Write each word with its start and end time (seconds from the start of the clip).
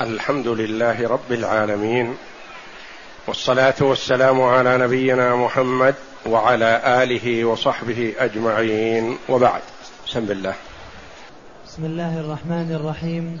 الحمد 0.00 0.48
لله 0.48 1.08
رب 1.08 1.32
العالمين 1.32 2.14
والصلاة 3.26 3.74
والسلام 3.80 4.42
على 4.42 4.78
نبينا 4.78 5.36
محمد 5.36 5.94
وعلى 6.26 7.02
آله 7.02 7.44
وصحبه 7.44 8.14
أجمعين. 8.18 9.18
وبعد 9.28 9.60
بسم 10.06 10.18
الله. 10.18 10.54
بسم 11.66 11.84
الله 11.84 12.20
الرحمن 12.20 12.72
الرحيم. 12.72 13.40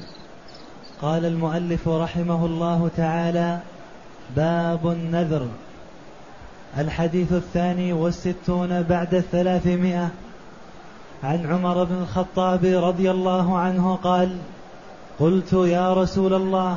قال 1.02 1.24
المؤلف 1.24 1.88
رحمه 1.88 2.46
الله 2.46 2.90
تعالى 2.96 3.58
باب 4.36 4.86
النذر. 4.86 5.48
الحديث 6.78 7.32
الثاني 7.32 7.92
والستون 7.92 8.82
بعد 8.82 9.14
الثلاثمائة. 9.14 10.08
عن 11.24 11.46
عمر 11.46 11.84
بن 11.84 12.02
الخطاب 12.02 12.64
رضي 12.64 13.10
الله 13.10 13.58
عنه 13.58 13.98
قال 14.02 14.38
قلت 15.20 15.52
يا 15.52 15.94
رسول 15.94 16.34
الله 16.34 16.76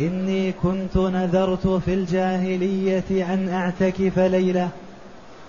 إني 0.00 0.52
كنت 0.52 0.96
نذرت 0.96 1.66
في 1.66 1.94
الجاهلية 1.94 3.34
أن 3.34 3.48
أعتكف 3.48 4.18
ليلة 4.18 4.68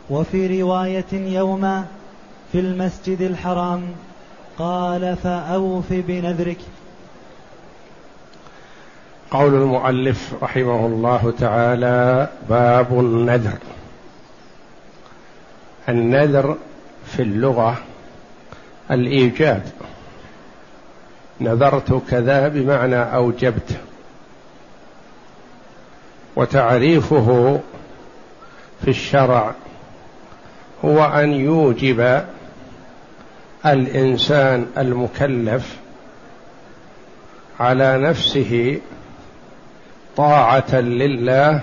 وفي 0.10 0.62
رواية 0.62 1.14
يوما 1.14 1.86
في 2.52 2.60
المسجد 2.60 3.22
الحرام 3.22 3.82
قال 4.58 5.16
فأوف 5.24 5.86
بنذرك. 5.90 6.58
قول 9.32 9.54
المؤلف 9.54 10.34
رحمه 10.44 10.86
الله 10.86 11.34
تعالى 11.40 12.30
باب 12.50 13.00
النذر. 13.00 13.58
النذر 15.90 16.58
في 17.06 17.22
اللغة 17.22 17.78
الإيجاب 18.92 19.64
نذرت 21.42 22.02
كذا 22.10 22.48
بمعنى 22.48 22.96
أوجبت. 22.96 23.78
وتعريفه 26.36 27.60
في 28.82 28.88
الشرع 28.88 29.54
هو 30.86 31.04
أن 31.04 31.34
يوجب 31.34 32.24
الإنسان 33.66 34.68
المكلف 34.78 35.78
على 37.60 37.98
نفسه 37.98 38.80
طاعة 40.18 40.76
لله 40.76 41.62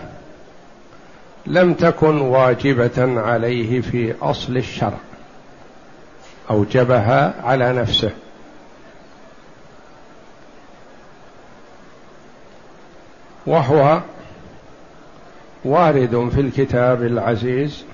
لم 1.46 1.74
تكن 1.74 2.20
واجبة 2.20 3.20
عليه 3.20 3.80
في 3.80 4.14
أصل 4.22 4.56
الشرع. 4.56 4.98
أوجبها 6.50 7.34
على 7.44 7.72
نفسه. 7.72 8.11
وهو 13.47 14.00
وارد 15.64 16.28
في 16.34 16.41
الكتاب 16.41 17.02
العزيز 17.02 17.84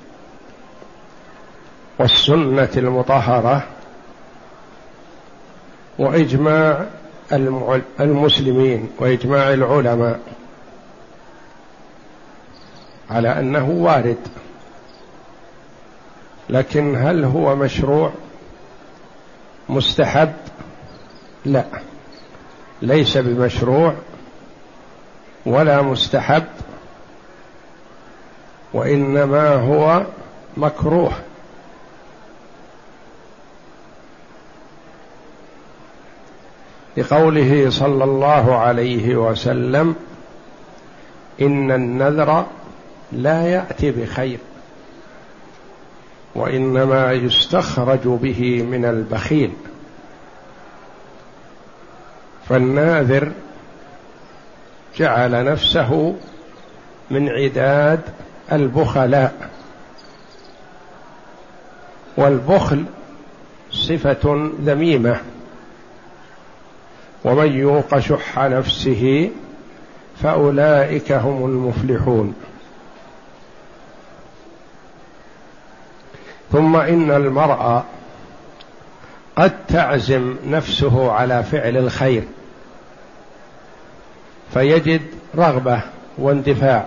والسنة 1.99 2.71
المطهرة 2.77 3.67
وإجماع 5.99 6.87
المسلمين 8.01 8.91
وإجماع 8.99 9.53
العلماء 9.53 10.21
على 13.11 13.39
أنه 13.39 13.71
وارد. 13.71 14.19
لكن 16.51 16.97
هل 16.97 17.25
هو 17.25 17.57
مشروع؟ 17.57 18.13
مستحب؟ 19.69 20.33
لا. 21.45 21.65
ليس 22.83 23.17
بمشروع. 23.17 23.95
ولا 25.47 25.83
مستحب 25.83 26.45
وإنما 28.73 29.55
هو 29.55 30.03
مكروه. 30.57 31.13
لقوله 36.97 37.71
صلى 37.71 38.05
الله 38.05 38.57
عليه 38.57 39.17
وسلم 39.17 39.97
إن 41.41 41.71
النذر 41.71 42.47
لا 43.13 43.47
يأتي 43.47 43.91
بخير 43.91 44.39
وإنما 46.35 47.13
يستخرج 47.13 48.01
به 48.05 48.63
من 48.63 48.85
البخيل. 48.85 49.53
فالناذر 52.49 53.33
جعل 54.97 55.45
نفسه 55.45 56.15
من 57.11 57.29
عداد 57.29 58.01
البخلاء. 58.53 59.51
والبخل 62.17 62.85
صفة 63.71 64.51
ذميمة. 64.65 65.21
ومن 67.25 67.53
يوق 67.53 67.99
شح 67.99 68.39
نفسه 68.39 69.31
فأولئك 70.23 71.13
هم 71.13 71.45
المفلحون. 71.45 72.35
ثم 76.53 76.77
إن 76.77 77.11
المرء 77.11 77.83
قد 79.37 79.53
تعزم 79.69 80.37
نفسه 80.47 81.13
على 81.13 81.43
فعل 81.43 81.77
الخير. 81.77 82.23
فيجد 84.55 85.03
رغبة 85.37 85.81
واندفاع. 86.19 86.87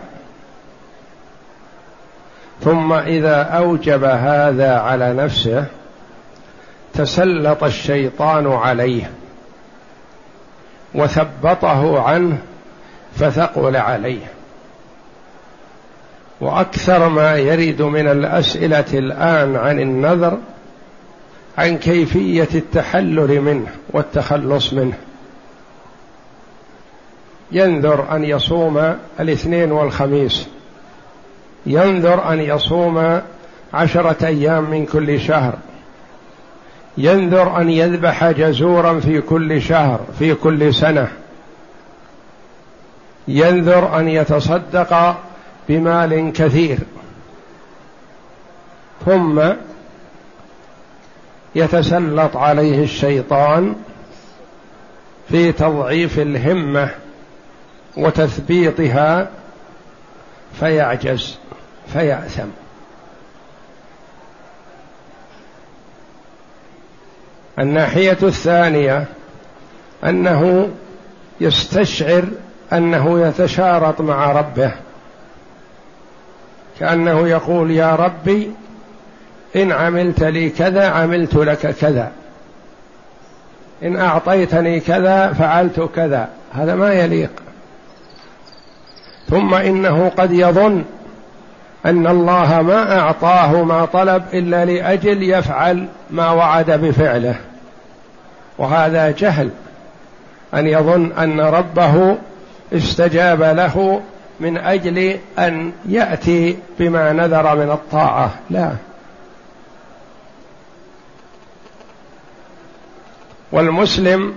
ثم 2.61 2.93
إذا 2.93 3.41
أوجب 3.41 4.03
هذا 4.03 4.79
على 4.79 5.13
نفسه 5.13 5.65
تسلط 6.93 7.63
الشيطان 7.63 8.47
عليه 8.47 9.11
وثبطه 10.95 12.01
عنه 12.01 12.37
فثقل 13.15 13.75
عليه. 13.75 14.25
وأكثر 16.41 17.09
ما 17.09 17.35
يرد 17.35 17.81
من 17.81 18.07
الأسئلة 18.07 18.85
الآن 18.93 19.55
عن 19.55 19.79
النذر 19.79 20.37
عن 21.57 21.77
كيفية 21.77 22.49
التحلل 22.55 23.41
منه 23.41 23.67
والتخلص 23.89 24.73
منه. 24.73 24.97
ينذر 27.51 28.15
أن 28.15 28.23
يصوم 28.23 28.95
الاثنين 29.19 29.71
والخميس. 29.71 30.47
ينذر 31.65 32.33
أن 32.33 32.41
يصوم 32.41 33.21
عشرة 33.73 34.25
أيام 34.27 34.69
من 34.69 34.85
كل 34.85 35.19
شهر. 35.19 35.53
ينذر 36.97 37.61
أن 37.61 37.69
يذبح 37.69 38.31
جزورا 38.31 38.99
في 38.99 39.21
كل 39.21 39.61
شهر 39.61 39.99
في 40.19 40.33
كل 40.33 40.73
سنة. 40.73 41.07
ينذر 43.27 43.99
أن 43.99 44.07
يتصدق 44.07 45.17
بمال 45.69 46.33
كثير. 46.33 46.79
ثم 49.05 49.41
يتسلط 51.55 52.37
عليه 52.37 52.83
الشيطان 52.83 53.75
في 55.29 55.51
تضعيف 55.51 56.19
الهمة. 56.19 57.04
وتثبيطها 57.97 59.29
فيعجز 60.59 61.37
فيأثم. 61.93 62.47
الناحية 67.59 68.17
الثانية 68.23 69.05
أنه 70.03 70.69
يستشعر 71.41 72.23
أنه 72.73 73.27
يتشارط 73.27 74.01
مع 74.01 74.31
ربه 74.31 74.71
كأنه 76.79 77.27
يقول 77.27 77.71
يا 77.71 77.95
ربي 77.95 78.51
إن 79.55 79.71
عملت 79.71 80.23
لي 80.23 80.49
كذا 80.49 80.89
عملت 80.89 81.35
لك 81.35 81.75
كذا 81.75 82.11
إن 83.83 83.95
أعطيتني 83.95 84.79
كذا 84.79 85.33
فعلت 85.33 85.79
كذا 85.95 86.29
هذا 86.53 86.75
ما 86.75 86.93
يليق. 86.93 87.31
ثم 89.29 89.53
إنه 89.53 90.11
قد 90.17 90.31
يظن 90.31 90.83
أن 91.85 92.07
الله 92.07 92.61
ما 92.61 92.99
أعطاه 92.99 93.63
ما 93.63 93.85
طلب 93.85 94.23
إلا 94.33 94.65
لأجل 94.65 95.23
يفعل 95.23 95.87
ما 96.11 96.31
وعد 96.31 96.71
بفعله. 96.71 97.35
وهذا 98.57 99.11
جهل 99.11 99.49
أن 100.53 100.67
يظن 100.67 101.11
أن 101.11 101.39
ربه 101.39 102.17
استجاب 102.73 103.43
له 103.43 104.01
من 104.39 104.57
أجل 104.57 105.17
أن 105.39 105.71
يأتي 105.85 106.57
بما 106.79 107.13
نذر 107.13 107.55
من 107.55 107.71
الطاعة. 107.71 108.29
لا. 108.49 108.71
والمسلم 113.51 114.33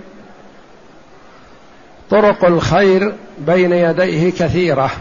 طرق 2.09 2.45
الخير 2.45 3.13
بين 3.39 3.73
يديه 3.73 4.31
كثيرة. 4.31 4.91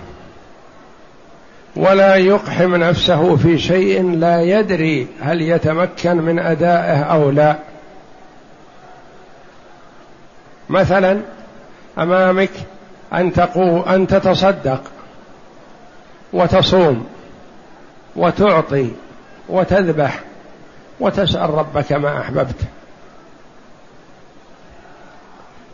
ولا 1.76 2.14
يقحم 2.14 2.74
نفسه 2.74 3.36
في 3.36 3.58
شيء 3.58 4.10
لا 4.10 4.42
يدري 4.42 5.06
هل 5.20 5.42
يتمكن 5.42 6.16
من 6.16 6.38
أدائه 6.38 7.02
أو 7.02 7.30
لا. 7.30 7.56
مثلا 10.68 11.20
أمامك 11.98 12.50
أن 13.12 13.32
تقو 13.32 13.80
أن 13.80 14.06
تتصدق 14.06 14.82
وتصوم 16.32 17.06
وتعطي 18.16 18.90
وتذبح 19.48 20.20
وتسأل 21.00 21.50
ربك 21.50 21.92
ما 21.92 22.20
أحببت. 22.20 22.60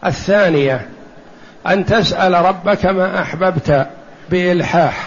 الثانية 0.04 0.88
أن 1.66 1.84
تسأل 1.84 2.34
ربك 2.34 2.86
ما 2.86 3.22
أحببت 3.22 3.86
بإلحاح. 4.30 5.06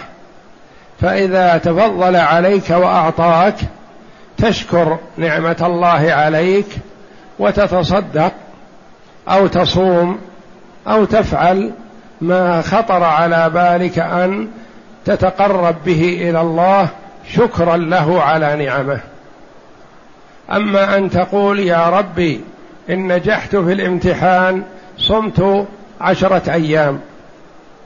فإذا 1.02 1.58
تفضل 1.58 2.16
عليك 2.16 2.70
وأعطاك 2.70 3.56
تشكر 4.38 4.98
نعمة 5.18 5.58
الله 5.62 6.14
عليك 6.14 6.66
وتتصدق 7.40 8.32
أو 9.28 9.48
تصوم 9.48 10.20
أو 10.88 11.06
تفعل 11.06 11.72
ما 12.22 12.62
خطر 12.62 13.04
على 13.04 13.50
بالك 13.50 14.00
أن 14.00 14.48
تتقرب 15.06 15.76
به 15.86 16.30
إلى 16.30 16.42
الله 16.42 16.90
شكرا 17.34 17.78
له 17.78 18.22
على 18.22 18.66
نعمه. 18.66 19.00
أما 20.52 20.98
أن 20.98 21.10
تقول 21.10 21.60
يا 21.60 21.90
ربي 21.90 22.42
إن 22.90 23.14
نجحت 23.14 23.56
في 23.56 23.74
الامتحان 23.74 24.64
صمت 24.98 25.68
عشرة 26.02 26.54
أيام. 26.54 27.00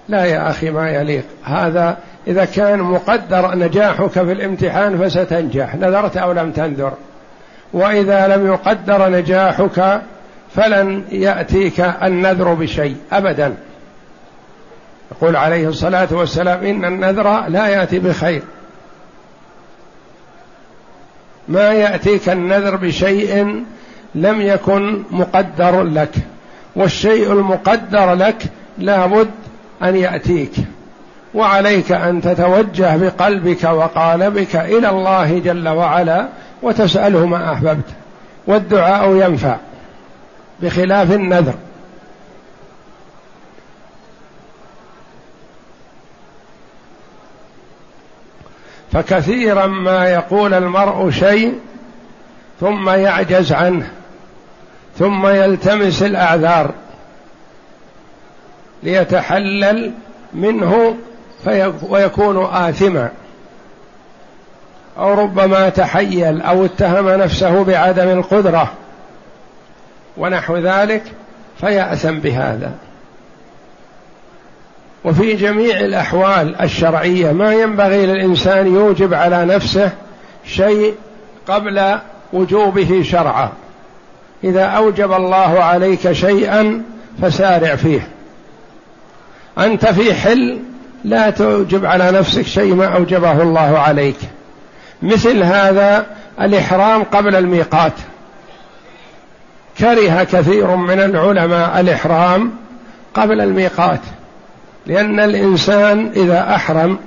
لا 0.10 0.26
يا 0.26 0.50
أخي 0.50 0.70
ما 0.70 0.90
يليق. 0.90 1.24
هذا 1.44 1.98
إذا 2.28 2.46
كان 2.46 2.80
مقدر 2.80 3.56
نجاحك 3.56 4.10
في 4.10 4.32
الامتحان 4.32 4.98
فستنجح 4.98 5.76
نذرت 5.76 6.18
أو 6.18 6.32
لم 6.32 6.52
تنذر. 6.52 6.94
وإذا 7.74 8.28
لم 8.28 8.48
يقدر 8.48 9.10
نجاحك 9.10 10.02
فلن 10.56 11.04
يأتيك 11.12 11.80
النذر 11.80 12.54
بشيء 12.54 12.96
ابدا. 13.12 13.56
يقول 15.12 15.36
عليه 15.36 15.68
الصلاة 15.68 16.08
والسلام 16.12 16.64
إن 16.64 16.86
النذر 16.86 17.48
لا 17.48 17.68
يأتي 17.68 18.00
بخير. 18.00 18.42
ما 21.48 21.72
يأتيك 21.74 22.30
النذر 22.30 22.76
بشيء 22.76 23.64
لم 24.16 24.42
يكن 24.42 25.04
مقدر 25.12 25.84
لك. 25.84 26.16
والشيء 26.76 27.32
المقدر 27.32 28.14
لك 28.14 28.44
لابد 28.78 29.32
أن 29.84 29.96
يأتيك. 29.96 30.54
وعليك 31.34 31.92
أن 31.92 32.22
تتوجه 32.22 32.98
بقلبك 32.98 33.64
وقالبك 33.64 34.56
إلى 34.56 34.90
الله 34.90 35.40
جل 35.40 35.70
وعلا 35.70 36.28
وتسأله 36.62 37.26
ما 37.26 37.54
أحببت. 37.54 37.86
والدعاء 38.48 39.16
ينفع 39.16 39.58
بخلاف 40.62 41.12
النذر. 41.12 41.54
فكثيرا 48.92 49.68
ما 49.68 50.06
يقول 50.06 50.54
المرء 50.54 51.10
شيء 51.10 51.60
ثم 52.60 52.90
يعجز 52.90 53.54
عنه. 53.54 53.92
ثم 55.00 55.28
يلتمس 55.28 56.04
الأعذار 56.04 56.72
ليتحلل 58.84 59.92
منه 60.34 60.96
ويكون 61.90 62.46
آثما. 62.46 63.10
أو 64.98 65.14
ربما 65.14 65.70
تحيل 65.70 66.42
أو 66.42 66.66
اتهم 66.66 67.10
نفسه 67.10 67.64
بعدم 67.64 68.08
القدرة 68.08 68.72
ونحو 70.18 70.58
ذلك 70.58 71.04
فيأثم 71.60 72.20
بهذا. 72.20 72.72
وفي 75.04 75.34
جميع 75.34 75.80
الأحوال 75.80 76.62
الشرعية 76.62 77.32
ما 77.32 77.54
ينبغي 77.54 78.06
للإنسان 78.06 78.68
يوجب 78.68 79.14
على 79.14 79.46
نفسه 79.46 79.92
شيء 80.46 80.96
قبل 81.48 82.00
وجوبه 82.34 83.04
شرعا. 83.04 83.50
إذا 84.44 84.64
أوجب 84.64 85.12
الله 85.12 85.64
عليك 85.64 86.12
شيئا 86.12 86.82
فسارع 87.22 87.76
فيه. 87.76 88.08
أنت 89.58 89.86
في 89.86 90.14
حل 90.14 90.60
لا 91.04 91.30
توجب 91.30 91.86
على 91.86 92.12
نفسك 92.12 92.46
شيء 92.46 92.76
ما 92.76 92.86
أوجبه 92.86 93.42
الله 93.42 93.80
عليك. 93.80 94.18
مثل 95.02 95.44
هذا 95.44 96.06
الإحرام 96.42 97.04
قبل 97.04 97.36
الميقات. 97.36 97.94
كره 99.80 100.24
كثير 100.24 100.76
من 100.76 101.00
العلماء 101.00 101.80
الإحرام 101.80 102.52
قبل 103.14 103.42
الميقات. 103.42 104.00
لأن 104.86 105.20
الإنسان 105.20 106.12
إذا 106.16 106.56
أحرم 106.56 106.98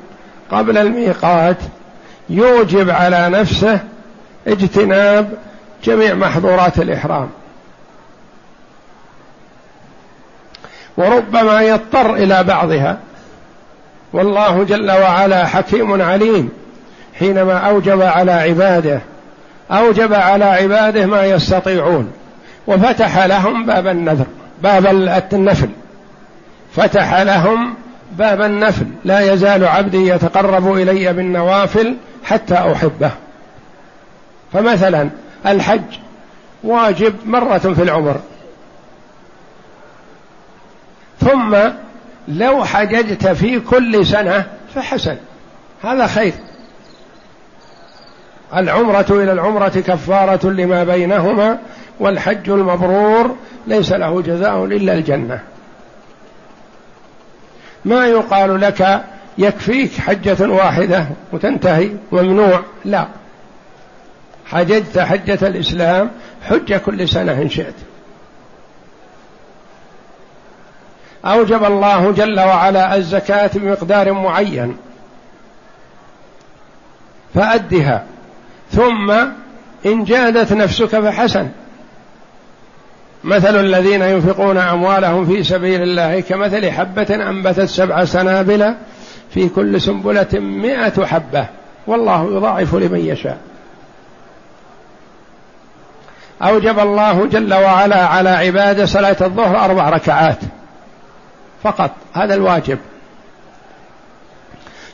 قبل 0.50 0.78
الميقات 0.78 1.56
يوجب 2.30 2.90
على 2.90 3.28
نفسه 3.28 3.80
اجتناب 4.46 5.32
جميع 5.84 6.14
محظورات 6.14 6.78
الإحرام. 6.78 7.28
وربما 10.96 11.62
يضطر 11.62 12.14
إلى 12.14 12.44
بعضها. 12.44 12.98
والله 14.12 14.64
جل 14.64 14.90
وعلا 14.90 15.46
حكيم 15.46 16.02
عليم. 16.02 16.48
حينما 17.18 17.58
أوجب 17.58 18.02
على 18.02 18.32
عباده 18.32 19.00
أوجب 19.70 20.14
على 20.14 20.44
عباده 20.44 21.06
ما 21.06 21.24
يستطيعون. 21.24 22.12
وفتح 22.66 23.18
لهم 23.18 23.66
باب 23.66 23.86
النذر 23.86 24.26
باب 24.62 24.86
النفل. 25.32 25.68
فتح 26.76 27.14
لهم 27.20 27.74
باب 28.12 28.42
النفل. 28.42 28.86
لا 29.04 29.32
يزال 29.32 29.64
عبدي 29.64 30.08
يتقرب 30.08 30.72
إلي 30.72 31.12
بالنوافل 31.12 31.96
حتى 32.24 32.54
أحبه. 32.54 33.10
فمثلا 34.52 35.08
الحج 35.46 35.98
واجب 36.64 37.14
مرة 37.24 37.58
في 37.58 37.82
العمر. 37.82 38.20
ثم 41.20 41.56
لو 42.28 42.64
حججت 42.64 43.26
في 43.26 43.60
كل 43.60 44.06
سنة 44.06 44.46
فحسن. 44.74 45.16
هذا 45.82 46.06
خير. 46.06 46.32
العمرة 48.56 49.06
إلى 49.10 49.32
العمرة 49.32 49.68
كفارة 49.68 50.50
لما 50.50 50.84
بينهما 50.84 51.58
والحج 52.00 52.50
المبرور 52.50 53.36
ليس 53.66 53.92
له 53.92 54.22
جزاء 54.22 54.64
إلا 54.64 54.92
الجنة. 54.92 55.40
ما 57.84 58.06
يقال 58.06 58.60
لك 58.60 59.04
يكفيك 59.38 59.92
حجة 59.98 60.48
واحدة 60.48 61.06
وتنتهي 61.32 61.90
ممنوع؟ 62.12 62.62
لا. 62.84 63.06
حججت 64.54 64.98
حجة 64.98 65.46
الإسلام 65.46 66.10
حج 66.42 66.74
كل 66.74 67.08
سنة 67.08 67.32
إن 67.32 67.50
شئت. 67.50 67.74
أوجب 71.24 71.64
الله 71.64 72.12
جل 72.12 72.40
وعلا 72.40 72.96
الزكاة 72.96 73.50
بمقدار 73.54 74.12
معين. 74.12 74.76
فأدها. 77.34 78.04
ثم 78.70 79.10
إن 79.86 80.04
جادت 80.04 80.52
نفسك 80.52 81.00
فحسن. 81.00 81.48
مثل 83.24 83.60
الذين 83.60 84.02
ينفقون 84.02 84.58
أموالهم 84.58 85.26
في 85.26 85.44
سبيل 85.44 85.82
الله 85.82 86.20
كمثل 86.20 86.70
حبة 86.70 87.28
أنبتت 87.30 87.64
سبع 87.64 88.04
سنابل 88.04 88.74
في 89.30 89.48
كل 89.48 89.80
سنبلة 89.80 90.40
مائه 90.40 91.06
حبة. 91.06 91.46
والله 91.86 92.36
يضاعف 92.36 92.74
لمن 92.74 93.00
يشاء. 93.00 93.38
أوجب 96.44 96.78
الله 96.78 97.26
جل 97.26 97.54
وعلا 97.54 98.06
على 98.06 98.30
عباده 98.30 98.86
صلاة 98.86 99.16
الظهر 99.20 99.64
أربع 99.64 99.88
ركعات. 99.88 100.38
فقط. 101.62 101.90
هذا 102.14 102.34
الواجب. 102.34 102.78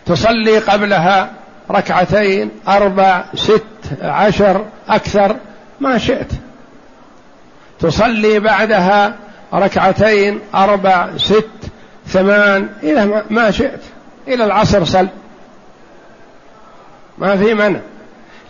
تصلي 0.06 0.58
قبلها 0.58 1.30
ركعتين 1.70 2.50
أربع 2.68 3.24
ست 3.34 3.64
عشر 4.02 4.64
أكثر 4.88 5.36
ما 5.80 5.98
شئت. 5.98 6.32
تصلي 7.78 8.40
بعدها 8.40 9.14
ركعتين 9.54 10.40
أربع 10.54 11.08
ست 11.16 11.48
ثمان 12.06 12.68
إلى 12.82 13.24
ما 13.30 13.50
شئت. 13.50 13.80
إلى 14.28 14.44
العصر 14.44 14.84
صل. 14.84 15.08
ما 17.18 17.36
في 17.36 17.54
منع. 17.54 17.80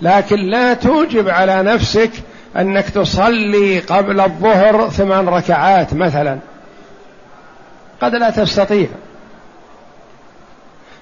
لكن 0.03 0.37
لا 0.37 0.75
توجب 0.75 1.29
على 1.29 1.63
نفسك 1.63 2.11
أنك 2.57 2.91
تصلي 2.91 3.79
قبل 3.79 4.21
الظهر 4.21 4.91
ثمان 4.91 5.29
ركعات 5.29 5.95
مثلا. 5.95 6.39
قد 8.03 8.15
لا 8.15 8.31
تستطيع. 8.31 8.89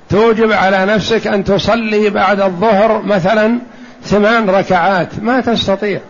توجب 0.09 0.53
على 0.53 0.87
نفسك 0.87 1.27
أن 1.27 1.45
تصلي 1.45 2.11
بعد 2.11 2.41
الظهر 2.41 3.03
مثلا 3.03 3.59
ثمان 4.03 4.51
ركعات. 4.51 5.19
ما 5.23 5.41
تستطيع. 5.41 6.01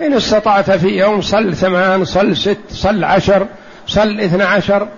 إن 0.00 0.14
استطعت 0.14 0.70
في 0.70 0.88
يوم 0.88 1.20
صل 1.20 1.54
ثمان 1.54 2.04
صل 2.04 2.36
ست 2.36 2.58
صل 2.70 3.04
عشر 3.04 3.46
صل 3.86 4.20
اثنى 4.20 4.42
عشر 4.42 4.88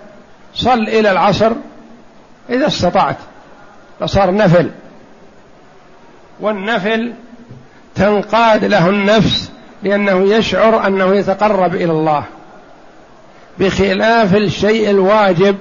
صل 0.55 0.79
إلى 0.79 1.11
العصر. 1.11 1.51
إذا 2.49 2.67
استطعت. 2.67 3.17
فصار 3.99 4.35
نفل. 4.35 4.69
والنفل 6.39 7.13
تنقاد 7.99 8.65
له 8.65 8.89
النفس 8.89 9.51
لأنه 9.83 10.33
يشعر 10.33 10.87
أنه 10.87 11.15
يتقرب 11.15 11.75
إلى 11.75 11.91
الله. 11.91 12.23
بخلاف 13.59 14.35
الشيء 14.35 14.89
الواجب 14.89 15.57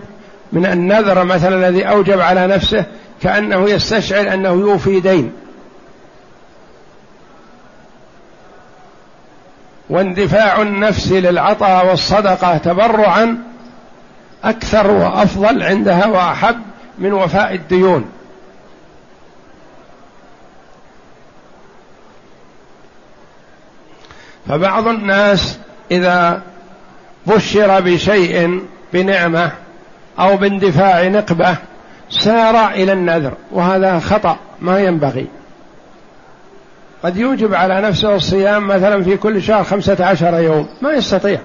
من 0.53 0.67
النذر 0.67 1.25
مثلا 1.25 1.69
الذي 1.69 1.85
أوجب 1.85 2.21
على 2.21 2.47
نفسه 2.47 2.85
كأنه 3.23 3.71
يستشعر 3.71 4.35
أنه 4.35 4.49
يوفي 4.49 5.01
دين. 5.01 5.33
واندفاع 9.91 10.63
النفس 10.63 11.13
للعطاء 11.13 11.87
والصدقة 11.87 12.57
تبرعا 12.57 13.39
أكثر 14.45 14.91
وأفضل 14.91 15.63
عندها 15.63 16.07
وأحب 16.07 16.57
من 16.99 17.13
وفاء 17.13 17.55
الديون. 17.55 18.11
فبعض 24.49 24.89
الناس 24.89 25.59
إذا 25.91 26.43
بشر 27.27 27.81
بشيء 27.81 28.63
بنعمة 28.93 29.53
أو 30.19 30.37
باندفاع 30.37 31.09
نقبة 31.09 31.57
سار 32.11 32.69
إلى 32.69 32.93
النذر 32.93 33.33
وهذا 33.51 33.99
خطأ 33.99 34.37
ما 34.61 34.81
ينبغي. 34.81 35.27
قد 37.03 37.17
يوجب 37.17 37.55
على 37.55 37.81
نفسه 37.81 38.17
الصيام 38.17 38.67
مثلا 38.67 39.03
في 39.03 39.17
كل 39.17 39.43
شهر 39.43 39.65
خمسة 39.65 40.05
عشر 40.05 40.35
يوم 40.41 40.69
ما 40.83 40.93
يستطيع. 40.93 41.41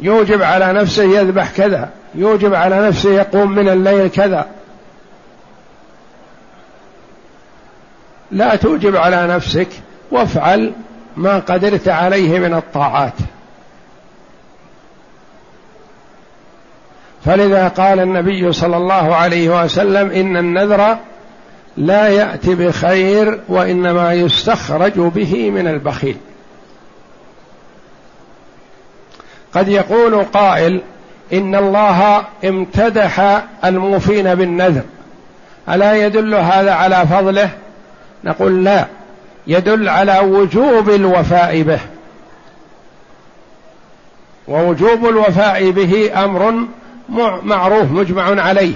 يوجب 0.00 0.42
على 0.42 0.72
نفسه 0.72 1.02
يذبح 1.02 1.50
كذا 1.50 1.88
يوجب 2.14 2.54
على 2.54 2.88
نفسه 2.88 3.12
يقوم 3.12 3.52
من 3.52 3.68
الليل 3.68 4.08
كذا. 4.08 4.46
لا 8.32 8.56
توجب 8.56 8.96
على 8.96 9.26
نفسك 9.26 9.68
وافعل 10.10 10.72
ما 11.16 11.38
قدرت 11.38 11.88
عليه 11.88 12.38
من 12.38 12.54
الطاعات. 12.54 13.14
فلذا 17.24 17.68
قال 17.68 18.00
النبي 18.00 18.52
صلى 18.52 18.76
الله 18.76 19.14
عليه 19.14 19.64
وسلم 19.64 20.10
إن 20.10 20.36
النذر 20.36 20.96
لا 21.76 22.08
ياتي 22.08 22.54
بخير 22.54 23.40
وإنما 23.48 24.12
يستخرج 24.12 24.92
به 24.92 25.50
من 25.50 25.66
البخيل. 25.66 26.16
قد 29.54 29.68
يقول 29.68 30.24
قائل 30.24 30.80
إن 31.32 31.54
الله 31.54 32.24
امتدح 32.44 33.42
الموفين 33.64 34.34
بالنذر. 34.34 34.82
ألا 35.68 36.06
يدل 36.06 36.34
هذا 36.34 36.72
على 36.72 37.06
فضله؟ 37.06 37.50
نقول 38.24 38.64
لا 38.64 38.86
يدل 39.46 39.88
على 39.88 40.18
وجوب 40.18 40.90
الوفاء 40.90 41.62
به. 41.62 41.80
ووجوب 44.48 45.08
الوفاء 45.08 45.70
به 45.70 46.24
أمر 46.24 46.66
معروف 47.42 47.90
مجمع 47.90 48.42
عليه. 48.42 48.74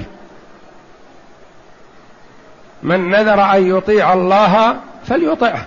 من 2.83 3.11
نذر 3.11 3.43
أن 3.43 3.77
يطيع 3.77 4.13
الله 4.13 4.77
فليطعه. 5.07 5.67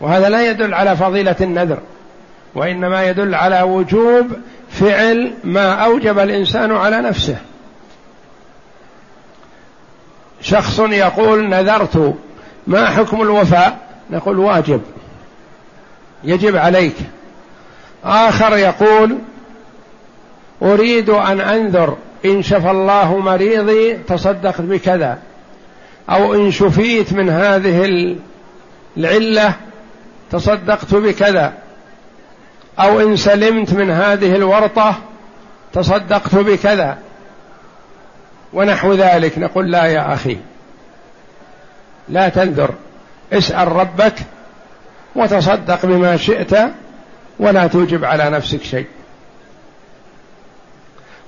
وهذا 0.00 0.28
لا 0.28 0.50
يدل 0.50 0.74
على 0.74 0.96
فضيلة 0.96 1.36
النذر 1.40 1.78
وإنما 2.54 3.04
يدل 3.04 3.34
على 3.34 3.62
وجوب 3.62 4.26
فعل 4.70 5.34
ما 5.44 5.72
أوجب 5.72 6.18
الإنسان 6.18 6.76
على 6.76 7.00
نفسه. 7.00 7.36
شخص 10.40 10.78
يقول 10.78 11.48
نذرت 11.48 12.14
ما 12.66 12.86
حكم 12.86 13.22
الوفاء؟ 13.22 13.78
نقول 14.10 14.38
واجب. 14.38 14.80
يجب 16.24 16.56
عليك. 16.56 16.96
آخر 18.04 18.56
يقول 18.56 19.18
أريد 20.62 21.10
أن 21.10 21.40
أنذر 21.40 21.96
إن 22.24 22.42
شفى 22.42 22.70
الله 22.70 23.18
مريضي 23.18 23.94
تصدقت 23.94 24.60
بكذا 24.60 25.18
أو 26.10 26.34
إن 26.34 26.50
شفيت 26.50 27.12
من 27.12 27.28
هذه 27.28 28.16
العلة 28.96 29.54
تصدقت 30.30 30.94
بكذا 30.94 31.52
أو 32.78 33.00
إن 33.00 33.16
سلمت 33.16 33.72
من 33.72 33.90
هذه 33.90 34.36
الورطة 34.36 34.94
تصدقت 35.72 36.34
بكذا. 36.34 36.98
ونحو 38.52 38.94
ذلك. 38.94 39.38
نقول 39.38 39.70
لا 39.70 39.84
يا 39.84 40.14
أخي. 40.14 40.36
لا 42.08 42.28
تنذر 42.28 42.70
اسأل 43.32 43.72
ربك 43.72 44.14
وتصدق 45.14 45.86
بما 45.86 46.16
شئت 46.16 46.58
ولا 47.38 47.66
توجب 47.66 48.04
على 48.04 48.30
نفسك 48.30 48.62
شيء. 48.62 48.86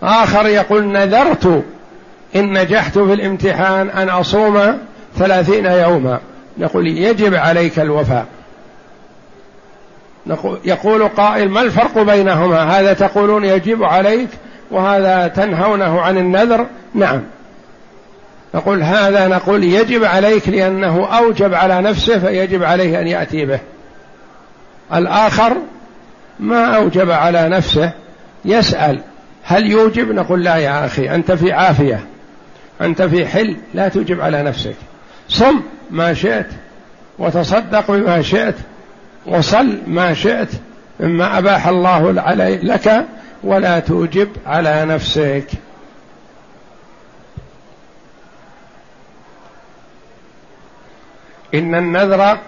آخر 0.02 0.46
يقول 0.46 0.86
نذرت 0.92 1.64
إن 2.36 2.58
نجحت 2.58 2.98
في 2.98 3.12
الامتحان 3.12 3.90
أن 3.90 4.08
أصوم 4.08 4.78
ثلاثين 5.16 5.66
يوما. 5.66 6.20
نقول 6.58 6.86
يجب 6.86 7.34
عليك 7.34 7.78
الوفاء. 7.78 8.26
يقول 10.64 11.08
قائل 11.08 11.48
ما 11.48 11.60
الفرق 11.60 12.02
بينهما؟ 12.02 12.78
هذا 12.78 12.92
تقولون 12.92 13.44
يجب 13.44 13.82
عليك 13.82 14.28
وهذا 14.70 15.28
تنهونه 15.28 16.00
عن 16.00 16.18
النذر؟ 16.18 16.66
نعم. 16.94 17.22
نقول 18.54 18.82
هذا 18.82 19.28
نقول 19.28 19.64
يجب 19.64 20.04
عليك 20.04 20.48
لأنه 20.48 21.06
أوجب 21.18 21.54
على 21.54 21.80
نفسه 21.82 22.18
فيجب 22.18 22.62
عليه 22.62 23.00
أن 23.00 23.06
يأتي 23.06 23.44
به. 23.46 23.60
الآخر 24.94 25.56
ما 26.40 26.76
أوجب 26.76 27.10
على 27.10 27.48
نفسه 27.48 27.90
يسأل 28.44 29.00
هل 29.42 29.70
يوجب؟ 29.70 30.12
نقول 30.12 30.44
لا 30.44 30.56
يا 30.56 30.86
أخي 30.86 31.14
أنت 31.14 31.32
في 31.32 31.52
عافية 31.52 32.00
أنت 32.80 33.02
في 33.02 33.26
حل 33.26 33.56
لا 33.74 33.88
توجب 33.88 34.20
على 34.20 34.42
نفسك. 34.42 34.74
صم 35.28 35.60
ما 35.90 36.14
شئت 36.14 36.46
وتصدق 37.18 37.90
بما 37.90 38.22
شئت 38.22 38.54
وصل 39.26 39.78
ما 39.86 40.14
شئت 40.14 40.48
مما 41.00 41.38
أباح 41.38 41.66
الله 41.66 42.12
لك 42.62 43.04
ولا 43.44 43.78
توجب 43.78 44.28
على 44.46 44.84
نفسك. 44.84 45.46
إن 51.54 51.74
النذر 51.74 52.38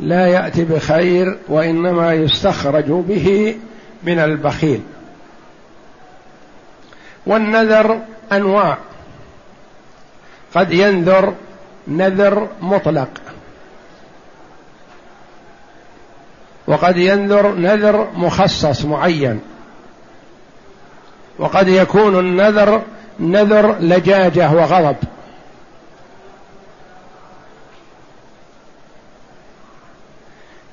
لا 0.00 0.26
يأتي 0.26 0.64
بخير 0.64 1.38
وإنما 1.48 2.14
يستخرج 2.14 2.84
به 2.84 3.56
من 4.02 4.18
البخيل. 4.18 4.82
والنذر 7.26 8.00
أنواع. 8.32 8.78
قد 10.54 10.72
ينذر 10.72 11.34
نذر 11.88 12.48
مطلق. 12.60 13.08
وقد 16.66 16.96
ينذر 16.96 17.54
نذر 17.54 18.08
مخصص 18.14 18.84
معين. 18.84 19.40
وقد 21.38 21.68
يكون 21.68 22.18
النذر 22.18 22.82
نذر 23.20 23.76
لجاجة 23.80 24.52
وغضب. 24.52 24.96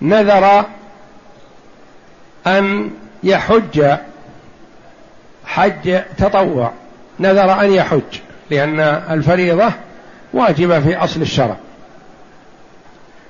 نذر 0.01 0.65
أن 2.47 2.91
يحج 3.23 3.97
حج 5.45 5.99
تطوع. 6.17 6.71
نذر 7.19 7.61
أن 7.61 7.71
يحج 7.71 8.19
لأن 8.49 8.79
الفريضة 9.09 9.71
واجبة 10.33 10.79
في 10.79 10.95
أصل 10.95 11.21
الشرع. 11.21 11.57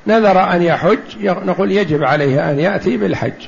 نذر 0.07 0.53
أن 0.53 0.61
يحج 0.61 0.97
نقول 1.21 1.71
يجب 1.71 2.03
عليه 2.03 2.51
أن 2.51 2.59
يأتي 2.59 2.97
بالحج. 2.97 3.47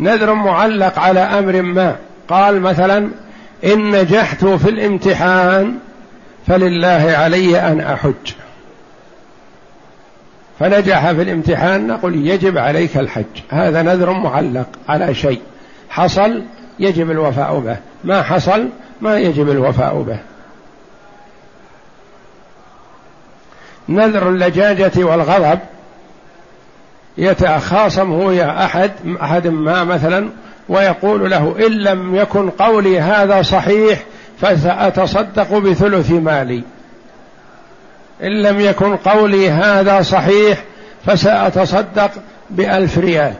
نذر 0.00 0.34
معلق 0.34 0.98
على 0.98 1.20
أمر 1.20 1.62
ما. 1.62 1.96
قال 2.28 2.60
مثلا 2.60 3.10
إن 3.64 3.90
نجحت 3.90 4.44
في 4.44 4.70
الامتحان 4.70 5.78
فلله 6.46 7.14
علي 7.18 7.60
أن 7.60 7.80
أحج. 7.80 8.32
فنجح 10.58 11.12
في 11.12 11.22
الامتحان 11.22 11.86
نقول 11.86 12.26
يجب 12.26 12.58
عليك 12.58 12.96
الحج. 12.96 13.24
هذا 13.50 13.82
نذر 13.82 14.10
معلق 14.12 14.66
على 14.88 15.14
شيء. 15.14 15.40
حصل 15.88 16.42
يجب 16.78 17.10
الوفاء 17.10 17.58
به. 17.58 17.76
ما 18.04 18.22
حصل 18.22 18.68
ما 19.00 19.18
يجب 19.18 19.50
الوفاء 19.50 20.02
به. 20.02 20.18
نذر 23.88 24.28
اللجاجة 24.28 25.04
والغضب. 25.04 25.58
يتخاصم 27.18 28.12
هو 28.12 28.30
يا 28.30 28.64
أحد 28.64 28.90
أحد 29.22 29.46
ما 29.46 29.84
مثلا 29.84 30.28
ويقول 30.68 31.30
له 31.30 31.54
إن 31.66 31.72
لم 31.72 32.14
يكن 32.14 32.50
قولي 32.50 33.00
هذا 33.00 33.42
صحيح 33.42 34.02
فسأتصدق 34.40 35.58
بثلث 35.58 36.10
مالي. 36.10 36.62
إن 38.22 38.42
لم 38.42 38.60
يكن 38.60 38.96
قولي 38.96 39.50
هذا 39.50 40.02
صحيح 40.02 40.64
فسأتصدق 41.06 42.10
بألف 42.50 42.98
ريال. 42.98 43.34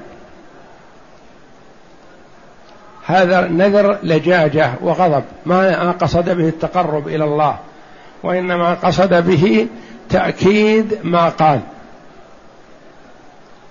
هذا 3.07 3.41
نذر 3.41 3.99
لجاجة 4.03 4.73
وغضب 4.81 5.25
ما 5.47 5.91
قصد 5.91 6.31
به 6.31 6.49
التقرب 6.49 7.09
إلى 7.09 7.25
الله 7.25 7.59
وإنما 8.23 8.75
قصد 8.75 9.15
به 9.15 9.67
تأكيد 10.09 10.99
ما 11.05 11.29
قال. 11.29 11.61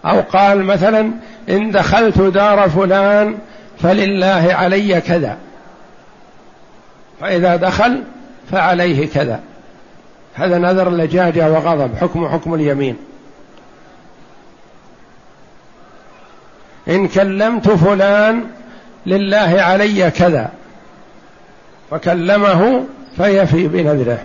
أو 0.05 0.21
قال 0.21 0.63
مثلا 0.63 1.11
إن 1.49 1.71
دخلت 1.71 2.21
دار 2.21 2.69
فلان 2.69 3.37
فلله 3.79 4.53
علي 4.53 5.01
كذا 5.01 5.37
فإذا 7.21 7.55
دخل 7.55 8.03
فعليه 8.51 9.07
كذا. 9.07 9.39
هذا 10.37 10.57
نذر 10.57 10.89
لجاجة 10.89 11.51
وغضب. 11.51 11.95
حكم 11.95 12.27
حكم 12.27 12.53
اليمين. 12.53 12.97
إن 16.87 17.07
كلمت 17.07 17.69
فلان 17.69 18.43
لله 19.05 19.61
علي 19.61 20.11
كذا. 20.11 20.51
فكلمه 21.91 22.85
فيفي 23.17 23.67
بنذره. 23.67 24.19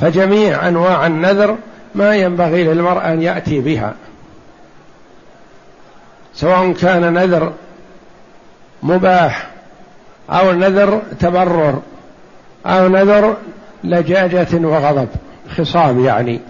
فجميع 0.00 0.68
أنواع 0.68 1.06
النذر 1.06 1.56
ما 1.94 2.16
ينبغي 2.16 2.64
للمرء 2.64 3.12
أن 3.12 3.22
يأتي 3.22 3.60
بها. 3.60 3.94
سواء 6.34 6.72
كان 6.72 7.12
نذر 7.12 7.52
مباح 8.82 9.50
أو 10.30 10.52
نذر 10.52 11.02
تبرر. 11.20 11.82
أو 12.66 12.88
نذر 12.88 13.36
لجاجة 13.84 14.48
وغضب. 14.52 15.08
خصام 15.56 16.04
يعني. 16.04 16.40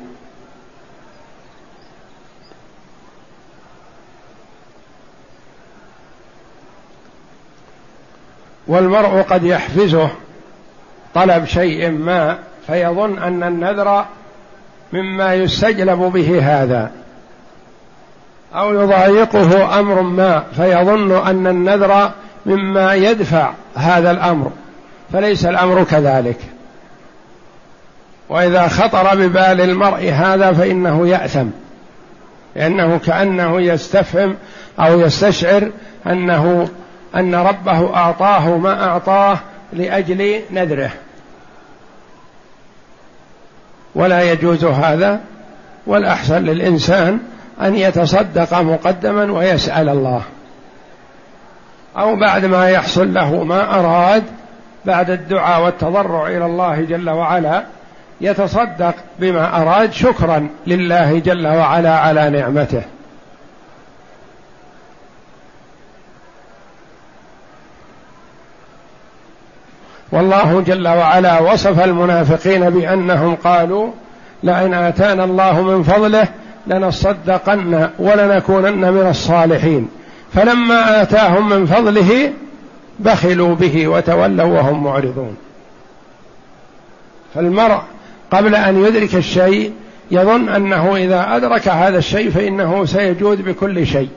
والمرء 8.66 9.23
قد 9.23 9.44
يحفزه 9.44 10.11
طلب 11.14 11.44
شيء 11.44 11.90
ما 11.90 12.38
فيظن 12.66 13.18
أن 13.18 13.42
النذر 13.42 14.04
مما 14.92 15.35
يستجلب 15.35 15.99
به 15.99 16.62
هذا. 16.62 16.90
أو 18.54 18.75
يضايقه 18.75 19.80
أمر 19.80 20.02
ما 20.02 20.44
فيظن 20.56 21.26
أن 21.26 21.47
النذر 21.47 22.11
مما 22.47 22.94
يدفع 22.94 23.52
هذا 23.75 24.11
الأمر. 24.11 24.50
فليس 25.14 25.44
الأمر 25.44 25.85
كذلك. 25.85 26.37
وإذا 28.28 28.68
خطر 28.68 29.16
ببال 29.16 29.61
المرء 29.61 30.11
هذا 30.11 30.52
فإنه 30.52 31.09
يأثم. 31.09 31.47
لأنه 32.56 32.99
كأنه 32.99 33.61
يستفهم 33.61 34.37
أو 34.78 35.00
يستشعر 35.00 35.71
أنه 36.06 36.68
أن 37.17 37.34
ربه 37.34 37.97
أعطاه 37.97 38.56
ما 38.56 38.84
أعطاه 38.89 39.39
لأجل 39.73 40.41
نذره. 40.50 40.91
ولا 43.95 44.32
يجوز 44.32 44.65
هذا 44.65 45.21
والأحسن 45.86 46.45
للإنسان 46.45 47.19
أن 47.60 47.75
يتصدق 47.76 48.54
مقدما 48.54 49.32
ويسأل 49.32 49.89
الله. 49.89 50.23
أو 51.97 52.17
بعد 52.17 52.45
ما 52.45 52.71
يحصل 52.71 53.15
له 53.15 53.45
ما 53.45 53.80
أراد 53.80 54.25
بعد 54.86 55.10
الدعاء 55.10 55.64
والتضرع 55.64 56.26
إلى 56.26 56.47
الله 56.47 56.80
جل 56.80 57.10
وعلا 57.10 57.64
يتصدق 58.20 58.94
بما 59.18 59.62
أراد 59.62 59.92
شكرا 59.92 60.49
لله 60.66 61.18
جل 61.18 61.47
وعلا 61.47 61.99
على 61.99 62.30
نعمته. 62.30 62.82
والله 70.12 70.60
جل 70.60 70.88
وعلا 70.88 71.40
وصف 71.40 71.84
المنافقين 71.84 72.70
بأنهم 72.70 73.34
قالوا 73.34 73.90
لئن 74.42 74.75
آتانا 74.75 75.25
الله 75.25 75.62
من 75.62 75.82
فضله 75.82 76.28
لنصدقن 76.66 77.88
ولنكونن 77.99 78.92
من 78.92 79.06
الصالحين. 79.10 79.88
فلما 80.34 81.02
آتاهم 81.02 81.49
من 81.49 81.66
فضله 81.66 82.32
بخلوا 83.00 83.54
به 83.54 83.89
وتولوا 83.89 84.45
وهم 84.45 84.85
معرضون. 84.85 85.37
فالمرء 87.35 87.80
قبل 88.30 88.54
أن 88.54 88.85
يدرك 88.85 89.15
الشيء 89.15 89.73
يظن 90.11 90.49
أنه 90.49 90.97
إذا 90.97 91.37
أدرك 91.37 91.69
هذا 91.69 91.99
الشيء 91.99 92.30
فإنه 92.30 92.85
سيجود 92.85 93.45
بكل 93.45 93.87
شيء. 93.87 94.09